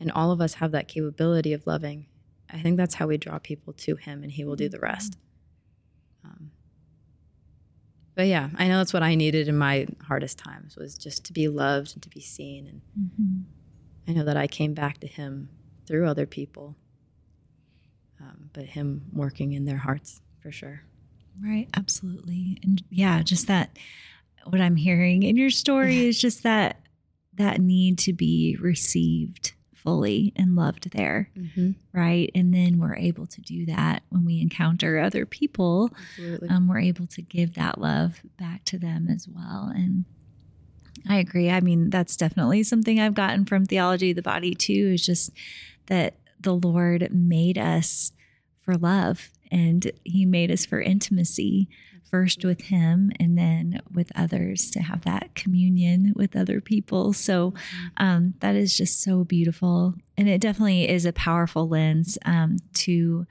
and 0.00 0.10
all 0.12 0.30
of 0.30 0.40
us 0.40 0.54
have 0.54 0.70
that 0.70 0.88
capability 0.88 1.52
of 1.52 1.66
loving, 1.66 2.06
I 2.50 2.60
think 2.60 2.78
that's 2.78 2.94
how 2.94 3.08
we 3.08 3.18
draw 3.18 3.38
people 3.38 3.74
to 3.74 3.96
Him, 3.96 4.22
and 4.22 4.32
He 4.32 4.44
will 4.44 4.56
do 4.56 4.70
the 4.70 4.78
rest. 4.78 5.18
Um, 6.24 6.52
but 8.18 8.26
yeah, 8.26 8.48
I 8.56 8.66
know 8.66 8.78
that's 8.78 8.92
what 8.92 9.04
I 9.04 9.14
needed 9.14 9.46
in 9.46 9.56
my 9.56 9.86
hardest 10.02 10.38
times 10.38 10.76
was 10.76 10.98
just 10.98 11.24
to 11.26 11.32
be 11.32 11.46
loved 11.46 11.94
and 11.94 12.02
to 12.02 12.08
be 12.08 12.20
seen. 12.20 12.66
And 12.66 12.80
mm-hmm. 12.98 14.10
I 14.10 14.14
know 14.14 14.24
that 14.24 14.36
I 14.36 14.48
came 14.48 14.74
back 14.74 14.98
to 14.98 15.06
him 15.06 15.50
through 15.86 16.04
other 16.04 16.26
people, 16.26 16.74
um, 18.20 18.50
but 18.52 18.64
him 18.64 19.04
working 19.12 19.52
in 19.52 19.66
their 19.66 19.76
hearts 19.76 20.20
for 20.42 20.50
sure. 20.50 20.82
Right, 21.42 21.68
absolutely, 21.76 22.58
and 22.62 22.82
yeah, 22.90 23.22
just 23.22 23.46
that. 23.46 23.76
What 24.44 24.62
I'm 24.62 24.76
hearing 24.76 25.24
in 25.24 25.36
your 25.36 25.50
story 25.50 26.06
is 26.06 26.18
just 26.18 26.42
that 26.44 26.80
that 27.34 27.60
need 27.60 27.98
to 27.98 28.14
be 28.14 28.56
received 28.58 29.52
fully 29.74 30.32
and 30.36 30.56
loved 30.56 30.90
there. 30.92 31.30
Mm-hmm. 31.36 31.72
Right. 31.92 32.30
And 32.34 32.52
then 32.52 32.78
we're 32.78 32.96
able 32.96 33.26
to 33.26 33.40
do 33.40 33.66
that 33.66 34.02
when 34.08 34.24
we 34.24 34.40
encounter 34.40 34.98
other 34.98 35.24
people. 35.24 35.90
Um, 36.48 36.68
we're 36.68 36.80
able 36.80 37.06
to 37.08 37.22
give 37.22 37.54
that 37.54 37.78
love 37.78 38.22
back 38.38 38.64
to 38.66 38.78
them 38.78 39.08
as 39.10 39.28
well. 39.28 39.70
And 39.74 40.04
I 41.08 41.18
agree. 41.18 41.50
I 41.50 41.60
mean, 41.60 41.90
that's 41.90 42.16
definitely 42.16 42.62
something 42.64 42.98
I've 42.98 43.14
gotten 43.14 43.44
from 43.44 43.66
theology 43.66 44.10
of 44.10 44.16
the 44.16 44.22
body 44.22 44.54
too, 44.54 44.92
is 44.94 45.06
just 45.06 45.30
that 45.86 46.14
the 46.40 46.54
Lord 46.54 47.08
made 47.12 47.58
us 47.58 48.12
for 48.60 48.76
love 48.76 49.30
and 49.50 49.90
he 50.04 50.24
made 50.24 50.50
us 50.50 50.66
for 50.66 50.80
intimacy 50.80 51.68
first 52.10 52.44
with 52.44 52.62
him 52.62 53.12
and 53.20 53.36
then 53.36 53.80
with 53.92 54.10
others 54.16 54.70
to 54.70 54.80
have 54.80 55.04
that 55.04 55.34
communion 55.34 56.12
with 56.16 56.34
other 56.34 56.60
people. 56.60 57.12
So 57.12 57.50
mm-hmm. 57.50 57.86
um, 57.98 58.34
that 58.40 58.56
is 58.56 58.76
just 58.76 59.02
so 59.02 59.24
beautiful. 59.24 59.94
And 60.16 60.28
it 60.28 60.40
definitely 60.40 60.88
is 60.88 61.04
a 61.04 61.12
powerful 61.12 61.68
lens 61.68 62.18
um, 62.24 62.56
to 62.74 63.26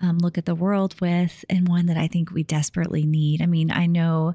um, 0.00 0.18
look 0.18 0.38
at 0.38 0.46
the 0.46 0.54
world 0.54 0.98
with, 1.00 1.44
and 1.50 1.68
one 1.68 1.86
that 1.86 1.98
I 1.98 2.06
think 2.08 2.30
we 2.30 2.42
desperately 2.42 3.04
need. 3.04 3.42
I 3.42 3.46
mean, 3.46 3.70
I 3.70 3.86
know 3.86 4.34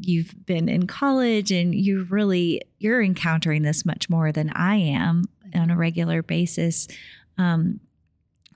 you've 0.00 0.34
been 0.46 0.68
in 0.68 0.86
college 0.86 1.52
and 1.52 1.74
you 1.74 2.04
really 2.10 2.60
you're 2.78 3.02
encountering 3.02 3.62
this 3.62 3.86
much 3.86 4.10
more 4.10 4.32
than 4.32 4.50
I 4.50 4.76
am 4.76 5.24
on 5.54 5.70
a 5.70 5.76
regular 5.76 6.22
basis. 6.22 6.88
Um, 7.38 7.80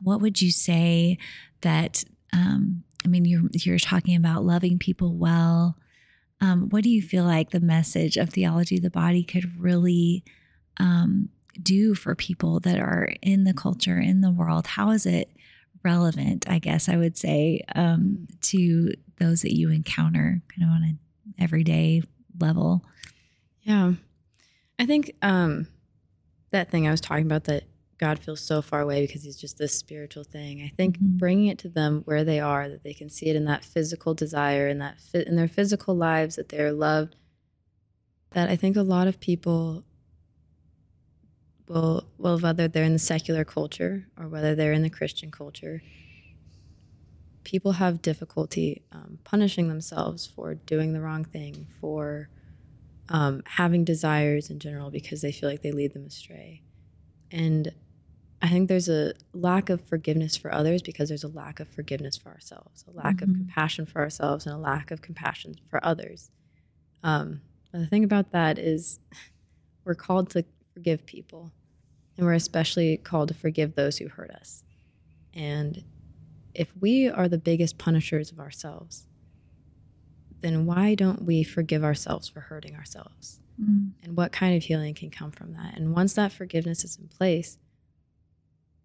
what 0.02 0.20
would 0.20 0.42
you 0.42 0.50
say 0.50 1.18
that 1.62 2.04
um, 2.32 2.84
I 3.04 3.08
mean, 3.08 3.24
you're 3.24 3.42
you're 3.52 3.78
talking 3.78 4.16
about 4.16 4.44
loving 4.44 4.78
people 4.78 5.16
well. 5.16 5.76
Um, 6.40 6.68
what 6.70 6.84
do 6.84 6.90
you 6.90 7.02
feel 7.02 7.24
like 7.24 7.50
the 7.50 7.60
message 7.60 8.16
of 8.16 8.30
theology 8.30 8.76
of 8.76 8.82
the 8.82 8.90
body 8.90 9.22
could 9.22 9.60
really 9.60 10.24
um, 10.78 11.28
do 11.62 11.94
for 11.94 12.14
people 12.14 12.60
that 12.60 12.78
are 12.78 13.08
in 13.22 13.44
the 13.44 13.54
culture 13.54 13.98
in 13.98 14.20
the 14.20 14.30
world? 14.30 14.66
How 14.66 14.90
is 14.90 15.06
it 15.06 15.30
relevant? 15.82 16.48
I 16.48 16.58
guess 16.58 16.88
I 16.88 16.96
would 16.96 17.16
say 17.16 17.62
um, 17.74 18.26
to 18.42 18.92
those 19.18 19.42
that 19.42 19.54
you 19.54 19.70
encounter, 19.70 20.40
kind 20.48 20.62
of 20.62 20.74
on 20.74 20.82
an 20.82 20.98
everyday 21.38 22.02
level. 22.38 22.84
Yeah, 23.62 23.94
I 24.78 24.86
think 24.86 25.14
um, 25.22 25.68
that 26.50 26.70
thing 26.70 26.86
I 26.86 26.90
was 26.90 27.00
talking 27.00 27.26
about 27.26 27.44
that 27.44 27.64
God 28.00 28.18
feels 28.18 28.40
so 28.40 28.62
far 28.62 28.80
away 28.80 29.06
because 29.06 29.22
he's 29.22 29.36
just 29.36 29.58
this 29.58 29.74
spiritual 29.74 30.24
thing. 30.24 30.62
I 30.62 30.72
think 30.74 30.96
mm-hmm. 30.96 31.18
bringing 31.18 31.46
it 31.46 31.58
to 31.58 31.68
them 31.68 32.02
where 32.06 32.24
they 32.24 32.40
are, 32.40 32.68
that 32.68 32.82
they 32.82 32.94
can 32.94 33.10
see 33.10 33.26
it 33.26 33.36
in 33.36 33.44
that 33.44 33.64
physical 33.64 34.14
desire, 34.14 34.68
in 34.68 34.78
that 34.78 34.96
in 35.14 35.36
their 35.36 35.48
physical 35.48 35.94
lives, 35.94 36.36
that 36.36 36.48
they're 36.48 36.72
loved 36.72 37.16
that 38.30 38.48
I 38.48 38.56
think 38.56 38.76
a 38.76 38.82
lot 38.82 39.08
of 39.08 39.20
people 39.20 39.84
will, 41.68 42.04
well, 42.18 42.38
whether 42.38 42.68
they're 42.68 42.84
in 42.84 42.92
the 42.92 42.98
secular 42.98 43.44
culture 43.44 44.06
or 44.18 44.28
whether 44.28 44.54
they're 44.54 44.72
in 44.72 44.82
the 44.82 44.90
Christian 44.90 45.30
culture, 45.30 45.82
people 47.44 47.72
have 47.72 48.02
difficulty 48.02 48.82
um, 48.92 49.18
punishing 49.24 49.68
themselves 49.68 50.26
for 50.26 50.54
doing 50.54 50.92
the 50.92 51.00
wrong 51.00 51.24
thing, 51.24 51.66
for 51.80 52.28
um, 53.08 53.42
having 53.44 53.84
desires 53.84 54.50
in 54.50 54.60
general 54.60 54.90
because 54.90 55.20
they 55.20 55.32
feel 55.32 55.48
like 55.48 55.62
they 55.62 55.72
lead 55.72 55.92
them 55.92 56.06
astray. 56.06 56.62
And 57.32 57.72
I 58.42 58.48
think 58.48 58.68
there's 58.68 58.88
a 58.88 59.12
lack 59.34 59.68
of 59.68 59.82
forgiveness 59.82 60.36
for 60.36 60.52
others 60.52 60.80
because 60.80 61.08
there's 61.08 61.24
a 61.24 61.28
lack 61.28 61.60
of 61.60 61.68
forgiveness 61.68 62.16
for 62.16 62.30
ourselves, 62.30 62.84
a 62.88 62.96
lack 62.96 63.16
mm-hmm. 63.16 63.30
of 63.30 63.36
compassion 63.36 63.86
for 63.86 64.00
ourselves, 64.00 64.46
and 64.46 64.54
a 64.54 64.58
lack 64.58 64.90
of 64.90 65.02
compassion 65.02 65.56
for 65.68 65.84
others. 65.84 66.30
Um, 67.02 67.42
the 67.72 67.86
thing 67.86 68.04
about 68.04 68.32
that 68.32 68.58
is 68.58 68.98
we're 69.84 69.94
called 69.94 70.30
to 70.30 70.44
forgive 70.72 71.04
people, 71.04 71.52
and 72.16 72.26
we're 72.26 72.32
especially 72.32 72.96
called 72.96 73.28
to 73.28 73.34
forgive 73.34 73.74
those 73.74 73.98
who 73.98 74.08
hurt 74.08 74.30
us. 74.30 74.64
And 75.34 75.84
if 76.54 76.68
we 76.80 77.08
are 77.08 77.28
the 77.28 77.38
biggest 77.38 77.78
punishers 77.78 78.32
of 78.32 78.40
ourselves, 78.40 79.06
then 80.40 80.64
why 80.64 80.94
don't 80.94 81.22
we 81.22 81.42
forgive 81.42 81.84
ourselves 81.84 82.28
for 82.28 82.40
hurting 82.40 82.74
ourselves? 82.74 83.40
Mm. 83.62 83.92
And 84.02 84.16
what 84.16 84.32
kind 84.32 84.56
of 84.56 84.62
healing 84.62 84.94
can 84.94 85.10
come 85.10 85.30
from 85.30 85.52
that? 85.52 85.76
And 85.76 85.94
once 85.94 86.14
that 86.14 86.32
forgiveness 86.32 86.84
is 86.84 86.96
in 86.96 87.08
place, 87.08 87.58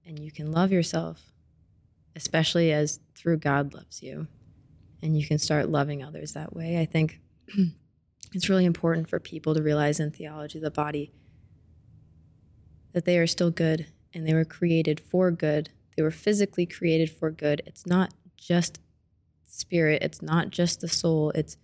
and 0.06 0.20
you 0.20 0.32
can 0.32 0.52
love 0.52 0.72
yourself, 0.72 1.32
especially 2.16 2.72
as 2.72 3.00
through 3.16 3.38
God 3.38 3.74
loves 3.74 4.04
you, 4.04 4.28
and 5.02 5.18
you 5.18 5.26
can 5.26 5.38
start 5.38 5.70
loving 5.70 6.04
others 6.04 6.34
that 6.34 6.56
way, 6.56 6.80
I 6.80 6.86
think 6.86 7.20
it's 8.34 8.50
really 8.50 8.66
important 8.66 9.10
for 9.10 9.20
people 9.20 9.54
to 9.56 9.62
realize 9.62 10.00
in 10.00 10.12
theology 10.12 10.60
the 10.60 10.72
body 10.72 11.12
that 12.94 13.06
they 13.06 13.18
are 13.18 13.28
still 13.28 13.52
good 13.52 13.88
and 14.14 14.28
they 14.28 14.34
were 14.34 14.46
created 14.46 15.00
for 15.00 15.30
good. 15.30 15.70
They 15.96 16.04
were 16.04 16.12
physically 16.12 16.66
created 16.66 17.10
for 17.10 17.30
good. 17.30 17.62
It's 17.66 17.86
not 17.86 18.14
just 18.38 18.80
spirit, 19.46 20.02
it's 20.02 20.22
not 20.22 20.50
just 20.50 20.82
the 20.82 20.88
soul, 20.88 21.32
it's 21.32 21.58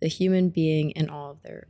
the 0.00 0.08
human 0.08 0.48
being 0.48 0.92
and 0.96 1.10
all 1.10 1.30
of 1.30 1.42
their 1.42 1.66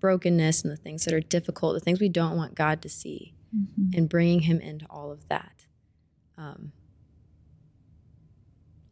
brokenness 0.00 0.62
and 0.62 0.72
the 0.72 0.76
things 0.76 1.04
that 1.04 1.14
are 1.14 1.20
difficult, 1.20 1.74
the 1.74 1.80
things 1.80 2.00
we 2.00 2.08
don't 2.08 2.36
want 2.36 2.54
God 2.54 2.82
to 2.82 2.88
see, 2.88 3.34
mm-hmm. 3.56 3.96
and 3.96 4.08
bringing 4.08 4.40
Him 4.40 4.60
into 4.60 4.86
all 4.88 5.10
of 5.10 5.28
that. 5.28 5.66
Um, 6.36 6.72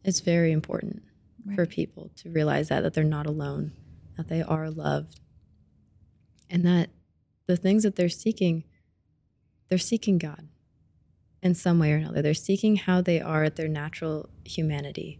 it's 0.03 0.19
very 0.19 0.51
important 0.51 1.03
right. 1.45 1.55
for 1.55 1.65
people 1.65 2.11
to 2.17 2.29
realize 2.29 2.69
that 2.69 2.81
that 2.81 2.93
they're 2.93 3.03
not 3.03 3.25
alone, 3.25 3.73
that 4.17 4.27
they 4.27 4.41
are 4.41 4.69
loved, 4.69 5.19
and 6.49 6.65
that 6.65 6.89
the 7.47 7.57
things 7.57 7.83
that 7.83 7.95
they're 7.95 8.09
seeking, 8.09 8.63
they're 9.69 9.77
seeking 9.77 10.17
God 10.17 10.47
in 11.41 11.55
some 11.55 11.79
way 11.79 11.93
or 11.93 11.97
another. 11.97 12.21
They're 12.21 12.33
seeking 12.33 12.75
how 12.75 13.01
they 13.01 13.19
are 13.19 13.43
at 13.43 13.55
their 13.55 13.67
natural 13.67 14.29
humanity 14.45 15.19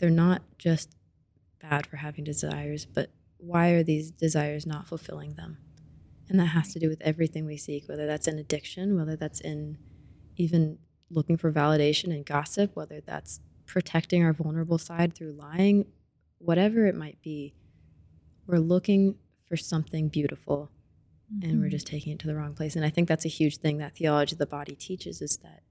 they're 0.00 0.10
not 0.10 0.42
just 0.58 0.96
bad 1.60 1.86
for 1.86 1.96
having 1.96 2.24
desires, 2.24 2.86
but 2.86 3.10
why 3.36 3.68
are 3.70 3.82
these 3.82 4.10
desires 4.10 4.66
not 4.66 4.88
fulfilling 4.88 5.34
them? 5.34 5.58
And 6.30 6.38
that 6.38 6.46
has 6.46 6.72
to 6.72 6.78
do 6.78 6.88
with 6.88 7.02
everything 7.02 7.44
we 7.44 7.56
seek, 7.56 7.88
whether 7.88 8.06
that's 8.06 8.28
in 8.28 8.38
addiction, 8.38 8.96
whether 8.96 9.16
that's 9.16 9.40
in 9.40 9.76
even 10.36 10.78
looking 11.10 11.36
for 11.36 11.52
validation 11.52 12.14
and 12.14 12.24
gossip, 12.24 12.76
whether 12.76 13.00
that's 13.00 13.40
protecting 13.66 14.22
our 14.22 14.32
vulnerable 14.32 14.78
side 14.78 15.12
through 15.12 15.32
lying, 15.32 15.86
whatever 16.38 16.86
it 16.86 16.94
might 16.94 17.20
be. 17.20 17.52
We're 18.46 18.58
looking 18.58 19.16
for 19.44 19.56
something 19.56 20.08
beautiful 20.08 20.70
mm-hmm. 21.34 21.50
and 21.50 21.58
we're 21.58 21.66
mm-hmm. 21.66 21.72
just 21.72 21.88
taking 21.88 22.12
it 22.12 22.20
to 22.20 22.28
the 22.28 22.36
wrong 22.36 22.54
place. 22.54 22.76
And 22.76 22.84
I 22.84 22.90
think 22.90 23.08
that's 23.08 23.24
a 23.24 23.28
huge 23.28 23.56
thing 23.56 23.78
that 23.78 23.96
theology 23.96 24.36
of 24.36 24.38
the 24.38 24.46
body 24.46 24.76
teaches 24.76 25.20
is 25.20 25.38
that 25.38 25.62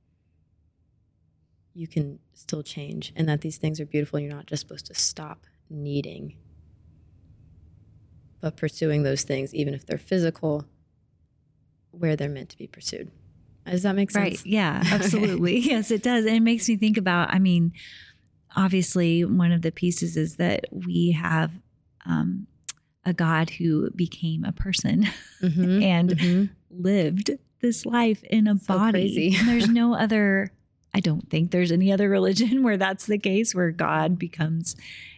you 1.73 1.87
can 1.87 2.19
still 2.33 2.63
change 2.63 3.13
and 3.15 3.29
that 3.29 3.39
these 3.39 3.57
things 3.57 3.79
are 3.79 3.85
beautiful 3.85 4.17
and 4.17 4.25
you're 4.25 4.35
not 4.35 4.45
just 4.45 4.59
supposed 4.59 4.87
to 4.87 4.93
stop 4.93 5.45
needing 5.69 6.35
but 8.41 8.55
pursuing 8.55 9.03
those 9.03 9.23
things 9.23 9.53
even 9.53 9.73
if 9.73 9.85
they're 9.85 9.97
physical 9.97 10.65
where 11.91 12.15
they're 12.15 12.29
meant 12.29 12.49
to 12.49 12.57
be 12.57 12.67
pursued. 12.67 13.11
Does 13.65 13.83
that 13.83 13.95
make 13.95 14.11
sense? 14.11 14.23
Right 14.23 14.45
yeah 14.45 14.83
absolutely. 14.91 15.59
Yes 15.59 15.91
it 15.91 16.03
does. 16.03 16.25
And 16.25 16.35
it 16.35 16.41
makes 16.41 16.67
me 16.67 16.75
think 16.75 16.97
about 16.97 17.33
i 17.33 17.39
mean 17.39 17.73
obviously 18.55 19.23
one 19.23 19.51
of 19.51 19.61
the 19.61 19.71
pieces 19.71 20.17
is 20.17 20.37
that 20.37 20.65
we 20.71 21.11
have 21.11 21.51
um, 22.05 22.47
a 23.05 23.13
god 23.13 23.51
who 23.51 23.89
became 23.91 24.43
a 24.43 24.51
person 24.51 25.07
mm-hmm, 25.41 25.83
and 25.83 26.09
mm-hmm. 26.09 26.45
lived 26.69 27.31
this 27.61 27.85
life 27.85 28.23
in 28.23 28.47
a 28.47 28.57
so 28.57 28.77
body. 28.77 29.37
there's 29.45 29.69
no 29.69 29.93
other 29.93 30.51
I 30.93 30.99
don't 31.01 31.29
think 31.29 31.51
there's 31.51 31.71
any 31.71 31.91
other 31.91 32.09
religion 32.09 32.63
where 32.63 32.77
that's 32.77 33.05
the 33.05 33.17
case, 33.17 33.53
where 33.53 33.71
God 33.71 34.17
becomes 34.17 34.75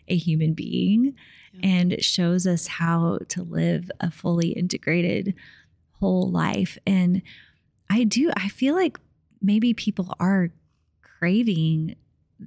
a 0.07 0.15
human 0.15 0.53
being 0.53 1.15
yeah. 1.53 1.69
and 1.69 2.03
shows 2.03 2.47
us 2.47 2.67
how 2.67 3.19
to 3.29 3.43
live 3.43 3.89
a 3.99 4.11
fully 4.11 4.49
integrated 4.49 5.33
whole 5.99 6.29
life. 6.29 6.77
And 6.85 7.21
I 7.89 8.03
do, 8.03 8.31
I 8.35 8.49
feel 8.49 8.75
like 8.75 8.99
maybe 9.41 9.73
people 9.73 10.13
are 10.19 10.49
craving 11.01 11.95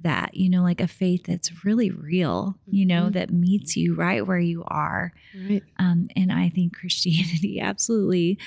that, 0.01 0.35
you 0.35 0.49
know, 0.49 0.61
like 0.61 0.81
a 0.81 0.87
faith 0.87 1.25
that's 1.25 1.63
really 1.63 1.89
real, 1.89 2.57
you 2.67 2.85
know, 2.85 3.03
mm-hmm. 3.03 3.11
that 3.11 3.31
meets 3.31 3.77
you 3.77 3.95
right 3.95 4.25
where 4.25 4.39
you 4.39 4.63
are. 4.67 5.13
Right. 5.49 5.63
Um, 5.79 6.09
and 6.15 6.31
I 6.31 6.49
think 6.49 6.77
Christianity 6.77 7.59
absolutely 7.61 8.37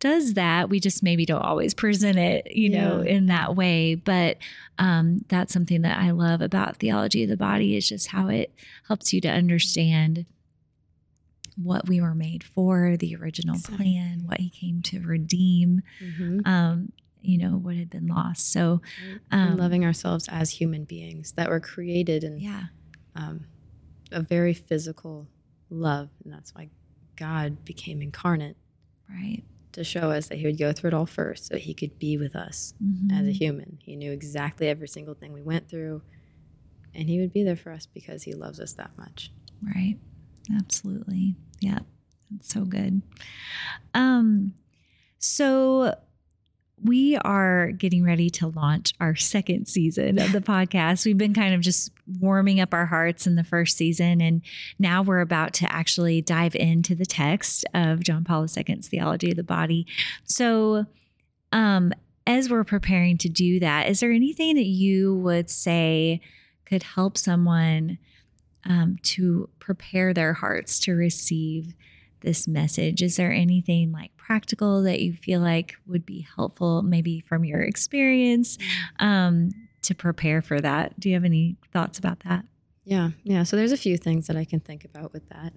does 0.00 0.34
that. 0.34 0.68
We 0.68 0.80
just 0.80 1.02
maybe 1.02 1.24
don't 1.24 1.42
always 1.42 1.74
present 1.74 2.18
it, 2.18 2.50
you 2.50 2.70
yeah. 2.70 2.88
know, 2.88 3.00
in 3.00 3.26
that 3.26 3.54
way. 3.54 3.94
But 3.94 4.38
um, 4.78 5.24
that's 5.28 5.52
something 5.52 5.82
that 5.82 5.98
I 5.98 6.10
love 6.10 6.40
about 6.40 6.78
theology 6.78 7.22
of 7.22 7.30
the 7.30 7.36
body 7.36 7.76
is 7.76 7.88
just 7.88 8.08
how 8.08 8.28
it 8.28 8.52
helps 8.88 9.12
you 9.12 9.20
to 9.22 9.28
understand 9.28 10.26
what 11.62 11.88
we 11.88 12.00
were 12.00 12.14
made 12.14 12.44
for, 12.44 12.96
the 12.98 13.16
original 13.16 13.54
exactly. 13.54 13.76
plan, 13.76 14.22
what 14.26 14.40
he 14.40 14.50
came 14.50 14.82
to 14.82 15.00
redeem. 15.00 15.82
Mm-hmm. 16.02 16.40
Um, 16.44 16.92
you 17.26 17.38
know 17.38 17.56
what 17.56 17.76
had 17.76 17.90
been 17.90 18.06
lost. 18.06 18.52
So 18.52 18.80
um, 19.30 19.56
loving 19.56 19.84
ourselves 19.84 20.28
as 20.28 20.50
human 20.50 20.84
beings 20.84 21.32
that 21.32 21.48
were 21.48 21.60
created 21.60 22.24
in 22.24 22.38
yeah. 22.38 22.64
um, 23.14 23.46
a 24.12 24.20
very 24.20 24.54
physical 24.54 25.28
love. 25.70 26.10
And 26.24 26.32
that's 26.32 26.54
why 26.54 26.70
god 27.16 27.64
became 27.64 28.02
incarnate 28.02 28.58
right. 29.08 29.42
to 29.72 29.82
show 29.82 30.10
us 30.10 30.28
that 30.28 30.36
he 30.36 30.44
would 30.44 30.58
go 30.58 30.70
through 30.72 30.88
it 30.88 30.94
all 30.94 31.06
first 31.06 31.46
so 31.46 31.56
he 31.56 31.72
could 31.72 31.98
be 31.98 32.18
with 32.18 32.36
us 32.36 32.74
mm-hmm. 32.82 33.16
as 33.16 33.26
a 33.26 33.32
human. 33.32 33.78
He 33.80 33.96
knew 33.96 34.12
exactly 34.12 34.68
every 34.68 34.88
single 34.88 35.14
thing 35.14 35.32
we 35.32 35.42
went 35.42 35.68
through 35.68 36.02
and 36.94 37.08
he 37.08 37.20
would 37.20 37.32
be 37.32 37.42
there 37.42 37.56
for 37.56 37.72
us 37.72 37.86
because 37.86 38.22
he 38.22 38.34
loves 38.34 38.60
us 38.60 38.74
that 38.74 38.90
much. 38.96 39.32
Right. 39.62 39.96
Absolutely. 40.54 41.36
Yeah 41.60 41.80
that's 42.30 42.52
so 42.52 42.64
good. 42.64 43.02
Um 43.94 44.54
so 45.18 45.94
we 46.82 47.16
are 47.16 47.72
getting 47.72 48.04
ready 48.04 48.28
to 48.28 48.48
launch 48.48 48.92
our 49.00 49.14
second 49.16 49.66
season 49.66 50.18
of 50.18 50.32
the 50.32 50.40
podcast. 50.42 51.06
We've 51.06 51.16
been 51.16 51.34
kind 51.34 51.54
of 51.54 51.60
just 51.60 51.90
warming 52.20 52.60
up 52.60 52.74
our 52.74 52.86
hearts 52.86 53.26
in 53.26 53.34
the 53.36 53.44
first 53.44 53.76
season, 53.76 54.20
and 54.20 54.42
now 54.78 55.02
we're 55.02 55.20
about 55.20 55.54
to 55.54 55.72
actually 55.72 56.20
dive 56.20 56.54
into 56.54 56.94
the 56.94 57.06
text 57.06 57.64
of 57.72 58.02
John 58.02 58.24
Paul 58.24 58.42
II's 58.42 58.88
Theology 58.88 59.30
of 59.30 59.36
the 59.36 59.42
Body. 59.42 59.86
So, 60.24 60.86
um, 61.52 61.92
as 62.26 62.50
we're 62.50 62.64
preparing 62.64 63.16
to 63.18 63.28
do 63.28 63.60
that, 63.60 63.88
is 63.88 64.00
there 64.00 64.10
anything 64.10 64.56
that 64.56 64.66
you 64.66 65.14
would 65.14 65.48
say 65.48 66.20
could 66.64 66.82
help 66.82 67.16
someone 67.16 67.98
um, 68.64 68.98
to 69.02 69.48
prepare 69.60 70.12
their 70.12 70.34
hearts 70.34 70.80
to 70.80 70.92
receive 70.92 71.74
this 72.20 72.48
message? 72.48 73.02
Is 73.02 73.16
there 73.16 73.32
anything 73.32 73.92
like 73.92 74.16
practical 74.16 74.82
that 74.82 75.00
you 75.00 75.14
feel 75.14 75.40
like 75.40 75.76
would 75.86 76.06
be 76.06 76.26
helpful, 76.36 76.82
maybe 76.82 77.20
from 77.20 77.44
your 77.44 77.62
experience, 77.62 78.58
um, 78.98 79.50
to 79.82 79.94
prepare 79.94 80.42
for 80.42 80.60
that? 80.60 80.98
Do 80.98 81.08
you 81.08 81.14
have 81.14 81.24
any 81.24 81.56
thoughts 81.72 81.98
about 81.98 82.20
that? 82.20 82.44
Yeah, 82.84 83.10
yeah. 83.24 83.42
So 83.42 83.56
there's 83.56 83.72
a 83.72 83.76
few 83.76 83.96
things 83.96 84.26
that 84.28 84.36
I 84.36 84.44
can 84.44 84.60
think 84.60 84.84
about 84.84 85.12
with 85.12 85.28
that. 85.28 85.52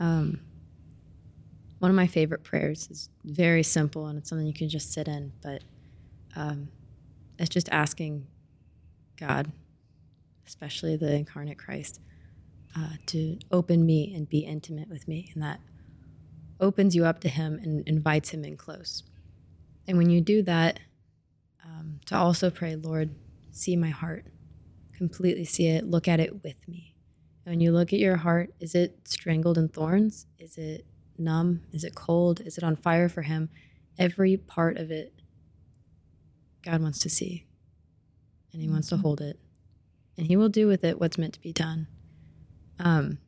Um, 0.00 0.40
one 1.78 1.90
of 1.90 1.96
my 1.96 2.06
favorite 2.06 2.42
prayers 2.42 2.88
is 2.90 3.08
very 3.24 3.62
simple 3.62 4.06
and 4.06 4.18
it's 4.18 4.28
something 4.28 4.46
you 4.46 4.52
can 4.52 4.68
just 4.68 4.92
sit 4.92 5.06
in, 5.06 5.32
but 5.42 5.62
um, 6.34 6.68
it's 7.38 7.48
just 7.48 7.68
asking 7.70 8.26
God, 9.16 9.52
especially 10.46 10.96
the 10.96 11.12
incarnate 11.14 11.58
Christ, 11.58 12.00
uh, 12.76 12.94
to 13.06 13.38
open 13.50 13.86
me 13.86 14.12
and 14.14 14.28
be 14.28 14.40
intimate 14.40 14.88
with 14.88 15.08
me, 15.08 15.30
and 15.34 15.42
that 15.42 15.60
opens 16.60 16.94
you 16.94 17.04
up 17.04 17.20
to 17.20 17.28
him 17.28 17.58
and 17.62 17.86
invites 17.88 18.30
him 18.30 18.44
in 18.44 18.56
close. 18.56 19.02
And 19.86 19.96
when 19.96 20.10
you 20.10 20.20
do 20.20 20.42
that, 20.42 20.80
um, 21.64 22.00
to 22.06 22.16
also 22.16 22.50
pray, 22.50 22.76
Lord, 22.76 23.14
see 23.50 23.76
my 23.76 23.90
heart, 23.90 24.26
completely 24.96 25.44
see 25.44 25.68
it, 25.68 25.84
look 25.84 26.08
at 26.08 26.20
it 26.20 26.42
with 26.42 26.56
me. 26.66 26.94
And 27.44 27.52
when 27.52 27.60
you 27.60 27.72
look 27.72 27.92
at 27.92 27.98
your 27.98 28.16
heart, 28.16 28.52
is 28.60 28.74
it 28.74 28.98
strangled 29.04 29.58
in 29.58 29.68
thorns? 29.68 30.26
Is 30.38 30.58
it 30.58 30.86
numb? 31.16 31.62
Is 31.72 31.84
it 31.84 31.94
cold? 31.94 32.40
Is 32.40 32.58
it 32.58 32.64
on 32.64 32.76
fire 32.76 33.08
for 33.08 33.22
him? 33.22 33.48
Every 33.98 34.36
part 34.36 34.76
of 34.76 34.90
it, 34.90 35.12
God 36.62 36.82
wants 36.82 36.98
to 37.00 37.08
see. 37.08 37.46
And 38.52 38.62
he 38.62 38.68
wants 38.68 38.88
to 38.88 38.96
hold 38.96 39.20
it. 39.20 39.38
And 40.16 40.26
he 40.26 40.36
will 40.36 40.48
do 40.48 40.66
with 40.66 40.84
it 40.84 41.00
what's 41.00 41.18
meant 41.18 41.34
to 41.34 41.40
be 41.40 41.52
done. 41.52 41.86
Um, 42.78 43.18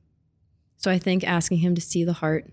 so 0.77 0.91
I 0.91 0.99
think 0.99 1.25
asking 1.25 1.59
him 1.59 1.75
to 1.75 1.81
see 1.81 2.05
the 2.05 2.15
heart, 2.15 2.51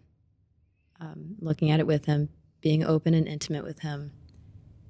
um, 0.99 1.35
looking 1.39 1.71
at 1.71 1.79
it 1.79 1.87
with 1.87 2.05
him, 2.05 2.29
being 2.61 2.83
open 2.83 3.13
and 3.13 3.27
intimate 3.27 3.63
with 3.63 3.79
him, 3.79 4.11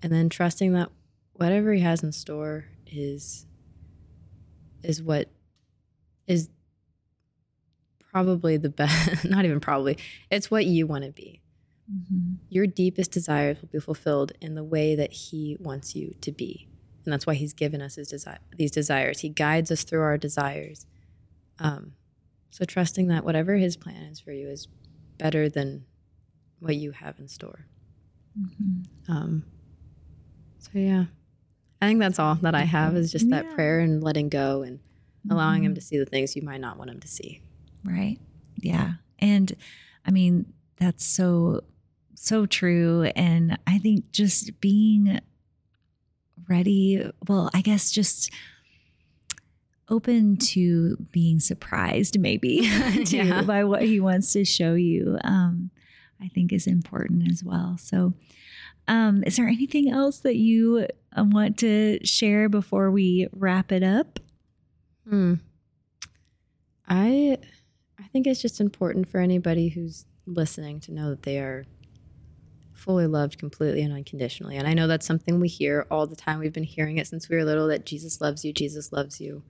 and 0.02 0.12
then 0.12 0.30
trusting 0.30 0.74
that 0.74 0.90
whatever 1.34 1.74
he 1.74 1.82
has 1.82 2.04
in 2.04 2.12
store 2.12 2.66
is 2.86 3.46
is 4.84 5.02
what 5.02 5.30
is 6.28 6.50
probably 8.12 8.58
the 8.58 8.70
best 8.70 9.26
not 9.30 9.44
even 9.44 9.60
probably 9.60 9.98
it's 10.32 10.50
what 10.50 10.66
you 10.66 10.88
want 10.88 11.04
to 11.04 11.12
be. 11.12 11.42
Mm-hmm. 11.90 12.34
your 12.50 12.68
deepest 12.68 13.12
desires 13.12 13.62
will 13.62 13.70
be 13.70 13.80
fulfilled 13.80 14.34
in 14.42 14.56
the 14.56 14.64
way 14.64 14.94
that 14.96 15.14
he 15.14 15.56
wants 15.58 15.96
you 15.96 16.16
to 16.20 16.34
be 16.34 16.68
and 17.08 17.14
that's 17.14 17.26
why 17.26 17.36
he's 17.36 17.54
given 17.54 17.82
us 17.82 17.96
his 17.96 18.12
desi- 18.12 18.38
these 18.58 18.70
desires. 18.70 19.22
He 19.22 19.30
guides 19.30 19.72
us 19.72 19.86
through 19.86 20.02
our 20.02 20.18
desires. 20.18 20.86
Um, 21.58 21.94
so 22.50 22.66
trusting 22.66 23.08
that 23.08 23.24
whatever 23.24 23.56
his 23.56 23.78
plan 23.78 24.04
is 24.04 24.20
for 24.20 24.34
you 24.34 24.50
is 24.50 24.68
better 25.18 25.48
than 25.48 25.86
what 26.60 26.76
you 26.76 26.92
have 26.92 27.20
in 27.20 27.28
store 27.28 27.66
mm-hmm. 28.40 29.12
um, 29.12 29.44
so 30.60 30.70
yeah 30.74 31.06
i 31.82 31.88
think 31.88 32.00
that's 32.00 32.20
all 32.20 32.36
that 32.36 32.56
i 32.56 32.64
have 32.64 32.96
is 32.96 33.12
just 33.12 33.30
that 33.30 33.50
prayer 33.54 33.80
and 33.80 34.04
letting 34.04 34.30
go 34.30 34.62
and 34.62 34.80
allowing 35.30 35.60
mm-hmm. 35.60 35.68
him 35.68 35.76
to 35.76 35.82
see 35.82 35.98
the 35.98 36.06
things 36.06 36.36
you 36.36 36.42
might 36.42 36.62
not 36.62 36.78
want 36.78 36.90
him 36.90 37.00
to 37.00 37.08
see 37.08 37.42
Right. 37.88 38.20
Yeah. 38.58 38.94
And 39.20 39.56
I 40.06 40.12
mean, 40.12 40.54
that's 40.78 41.06
so, 41.06 41.62
so 42.16 42.46
true. 42.46 43.10
And 43.16 43.58
I 43.66 43.78
think 43.78 44.12
just 44.12 44.60
being 44.60 45.20
ready, 46.50 47.10
well, 47.28 47.50
I 47.54 47.62
guess 47.62 47.92
just 47.92 48.32
open 49.90 50.38
to 50.38 50.98
being 51.12 51.40
surprised, 51.40 52.20
maybe, 52.20 52.70
too, 53.06 53.18
yeah. 53.18 53.42
by 53.42 53.64
what 53.64 53.84
he 53.84 54.00
wants 54.00 54.34
to 54.34 54.44
show 54.44 54.74
you, 54.74 55.18
um, 55.24 55.72
I 56.22 56.28
think 56.30 56.52
is 56.52 56.68
important 56.68 57.32
as 57.32 57.44
well. 57.44 57.78
So, 57.80 58.14
um, 58.88 59.24
is 59.26 59.38
there 59.38 59.48
anything 59.48 59.92
else 59.92 60.20
that 60.20 60.38
you 60.38 60.88
uh, 61.16 61.24
want 61.26 61.58
to 61.60 62.00
share 62.06 62.50
before 62.50 62.90
we 62.90 63.28
wrap 63.32 63.72
it 63.72 63.84
up? 63.84 64.20
Hmm. 65.08 65.36
I 66.88 67.38
I 68.00 68.04
think 68.08 68.28
it's 68.28 68.42
just 68.42 68.62
important 68.62 69.10
for 69.10 69.20
anybody 69.20 69.70
who's 69.70 70.06
listening 70.26 70.80
to 70.82 70.94
know 70.94 71.10
that 71.10 71.24
they 71.24 71.40
are 71.40 71.66
fully 72.74 73.08
loved 73.08 73.38
completely 73.38 73.82
and 73.82 73.94
unconditionally. 73.94 74.56
And 74.56 74.68
I 74.68 74.74
know 74.74 74.88
that's 74.88 75.06
something 75.06 75.40
we 75.40 75.48
hear 75.48 75.88
all 75.90 76.06
the 76.08 76.16
time. 76.16 76.40
We've 76.40 76.54
been 76.54 76.64
hearing 76.64 76.98
it 76.98 77.08
since 77.08 77.28
we 77.28 77.36
were 77.36 77.44
little 77.44 77.68
that 77.68 77.86
Jesus 77.86 78.22
loves 78.22 78.46
you, 78.46 78.54
Jesus 78.54 78.92
loves 78.92 79.20
you. 79.20 79.44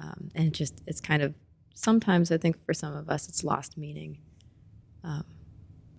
Um, 0.00 0.30
and 0.34 0.52
just, 0.52 0.82
it's 0.86 1.00
kind 1.00 1.22
of, 1.22 1.34
sometimes 1.74 2.30
I 2.30 2.36
think 2.36 2.62
for 2.64 2.74
some 2.74 2.94
of 2.94 3.08
us, 3.08 3.28
it's 3.28 3.44
lost 3.44 3.78
meaning. 3.78 4.18
Um, 5.04 5.24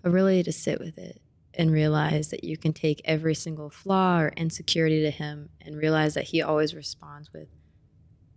but 0.02 0.10
really 0.10 0.42
to 0.42 0.52
sit 0.52 0.78
with 0.80 0.98
it 0.98 1.20
and 1.54 1.72
realize 1.72 2.28
that 2.28 2.44
you 2.44 2.56
can 2.56 2.72
take 2.72 3.02
every 3.04 3.34
single 3.34 3.70
flaw 3.70 4.20
or 4.20 4.32
insecurity 4.36 5.02
to 5.02 5.10
Him 5.10 5.50
and 5.60 5.76
realize 5.76 6.14
that 6.14 6.24
He 6.24 6.40
always 6.42 6.74
responds 6.74 7.32
with, 7.32 7.48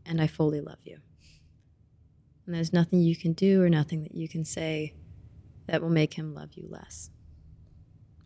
and 0.05 0.21
I 0.21 0.27
fully 0.27 0.61
love 0.61 0.79
you. 0.83 0.99
And 2.45 2.53
there's 2.53 2.73
nothing 2.73 2.99
you 2.99 3.15
can 3.15 3.33
do 3.33 3.61
or 3.61 3.69
nothing 3.69 4.03
that 4.03 4.15
you 4.15 4.27
can 4.27 4.43
say 4.43 4.93
that 5.67 5.81
will 5.81 5.89
make 5.89 6.15
him 6.15 6.33
love 6.33 6.53
you 6.53 6.67
less. 6.69 7.09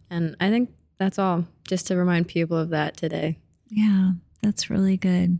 And 0.09 0.35
I 0.39 0.49
think 0.49 0.71
that's 0.97 1.19
all, 1.19 1.45
just 1.67 1.87
to 1.87 1.95
remind 1.95 2.27
people 2.27 2.57
of 2.57 2.69
that 2.69 2.97
today. 2.97 3.37
Yeah, 3.69 4.11
that's 4.41 4.69
really 4.69 4.97
good. 4.97 5.39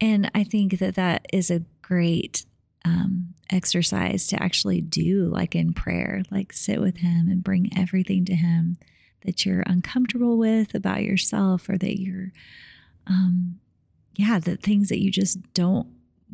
And 0.00 0.30
I 0.34 0.44
think 0.44 0.78
that 0.80 0.96
that 0.96 1.26
is 1.32 1.50
a 1.50 1.62
great 1.80 2.44
um, 2.84 3.33
exercise 3.50 4.26
to 4.28 4.42
actually 4.42 4.80
do, 4.80 5.26
like 5.26 5.54
in 5.54 5.72
prayer, 5.72 6.22
like 6.30 6.52
sit 6.52 6.80
with 6.80 6.98
Him 6.98 7.28
and 7.28 7.44
bring 7.44 7.70
everything 7.76 8.24
to 8.26 8.34
Him 8.34 8.78
that 9.24 9.44
you're 9.44 9.62
uncomfortable 9.66 10.36
with 10.36 10.74
about 10.74 11.02
yourself 11.02 11.68
or 11.68 11.78
that 11.78 12.00
you're, 12.00 12.32
um, 13.06 13.58
yeah, 14.16 14.38
the 14.38 14.56
things 14.56 14.88
that 14.90 15.00
you 15.00 15.10
just 15.10 15.38
don't 15.54 15.88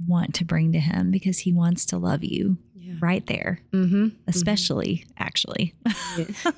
want 0.06 0.34
to 0.34 0.44
bring 0.44 0.72
to 0.72 0.80
him 0.80 1.10
because 1.10 1.40
he 1.40 1.52
wants 1.52 1.86
to 1.86 1.98
love 1.98 2.24
you 2.24 2.58
yeah. 2.74 2.94
right 3.00 3.26
there, 3.26 3.60
mm-hmm. 3.72 4.08
especially 4.26 5.04
mm-hmm. 5.04 5.22
actually, 5.22 5.74
yeah. 6.16 6.52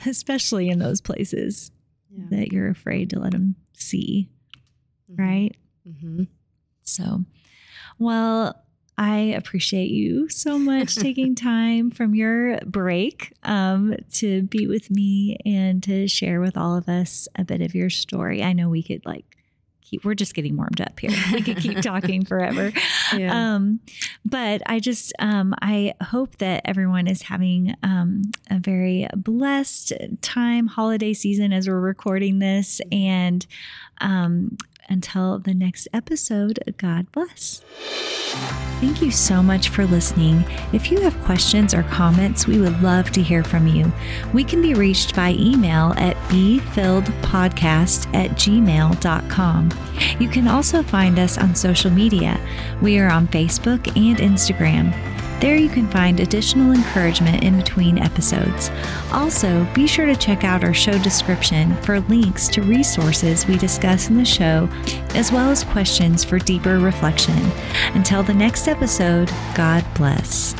especially 0.06 0.68
in 0.68 0.78
those 0.78 1.00
places 1.00 1.70
yeah. 2.10 2.24
that 2.30 2.52
you're 2.52 2.68
afraid 2.68 3.10
to 3.10 3.18
let 3.18 3.34
him 3.34 3.56
see. 3.72 4.28
Mm-hmm. 5.10 5.22
Right. 5.22 5.56
Mm-hmm. 5.86 6.24
So, 6.82 7.24
well, 7.98 8.62
I 8.98 9.18
appreciate 9.36 9.90
you 9.90 10.28
so 10.28 10.58
much 10.58 10.96
taking 10.96 11.36
time 11.36 11.92
from 11.92 12.16
your 12.16 12.58
break 12.66 13.32
um, 13.44 13.94
to 14.14 14.42
be 14.42 14.66
with 14.66 14.90
me 14.90 15.38
and 15.46 15.80
to 15.84 16.08
share 16.08 16.40
with 16.40 16.56
all 16.56 16.76
of 16.76 16.88
us 16.88 17.28
a 17.36 17.44
bit 17.44 17.62
of 17.62 17.76
your 17.76 17.90
story. 17.90 18.42
I 18.42 18.52
know 18.52 18.68
we 18.68 18.82
could 18.82 19.06
like 19.06 19.24
keep, 19.82 20.04
we're 20.04 20.14
just 20.14 20.34
getting 20.34 20.56
warmed 20.56 20.80
up 20.80 20.98
here. 20.98 21.12
We 21.32 21.42
could 21.42 21.58
keep 21.58 21.80
talking 21.80 22.24
forever. 22.26 22.72
Yeah. 23.16 23.54
Um, 23.54 23.78
but 24.24 24.62
I 24.66 24.80
just, 24.80 25.12
um, 25.20 25.54
I 25.62 25.94
hope 26.02 26.36
that 26.38 26.62
everyone 26.64 27.06
is 27.06 27.22
having 27.22 27.74
um, 27.84 28.22
a 28.50 28.58
very 28.58 29.06
blessed 29.14 29.92
time, 30.22 30.66
holiday 30.66 31.14
season 31.14 31.52
as 31.52 31.68
we're 31.68 31.80
recording 31.80 32.40
this. 32.40 32.80
And 32.90 33.46
um, 34.00 34.56
until 34.88 35.38
the 35.38 35.54
next 35.54 35.88
episode, 35.92 36.58
God 36.76 37.10
bless. 37.12 37.62
Thank 38.80 39.02
you 39.02 39.10
so 39.10 39.42
much 39.42 39.70
for 39.70 39.86
listening. 39.86 40.44
If 40.72 40.90
you 40.90 41.00
have 41.00 41.20
questions 41.24 41.74
or 41.74 41.82
comments, 41.84 42.46
we 42.46 42.60
would 42.60 42.80
love 42.80 43.10
to 43.12 43.22
hear 43.22 43.42
from 43.42 43.66
you. 43.66 43.92
We 44.32 44.44
can 44.44 44.62
be 44.62 44.74
reached 44.74 45.16
by 45.16 45.32
email 45.32 45.94
at 45.96 46.16
befilledpodcast 46.28 48.14
at 48.14 48.30
gmail.com. 48.32 49.70
You 50.20 50.28
can 50.28 50.46
also 50.46 50.82
find 50.82 51.18
us 51.18 51.38
on 51.38 51.54
social 51.54 51.90
media. 51.90 52.40
We 52.80 52.98
are 52.98 53.10
on 53.10 53.26
Facebook 53.28 53.88
and 53.96 54.18
Instagram. 54.18 55.17
There 55.40 55.56
you 55.56 55.68
can 55.68 55.88
find 55.88 56.18
additional 56.18 56.72
encouragement 56.72 57.44
in 57.44 57.56
between 57.56 57.98
episodes. 57.98 58.70
Also, 59.12 59.66
be 59.72 59.86
sure 59.86 60.06
to 60.06 60.16
check 60.16 60.42
out 60.42 60.64
our 60.64 60.74
show 60.74 60.98
description 60.98 61.76
for 61.82 62.00
links 62.00 62.48
to 62.48 62.62
resources 62.62 63.46
we 63.46 63.56
discuss 63.56 64.08
in 64.08 64.16
the 64.16 64.24
show, 64.24 64.68
as 65.14 65.30
well 65.30 65.50
as 65.50 65.62
questions 65.62 66.24
for 66.24 66.38
deeper 66.38 66.80
reflection. 66.80 67.38
Until 67.94 68.22
the 68.24 68.34
next 68.34 68.66
episode, 68.66 69.30
God 69.54 69.84
bless. 69.94 70.56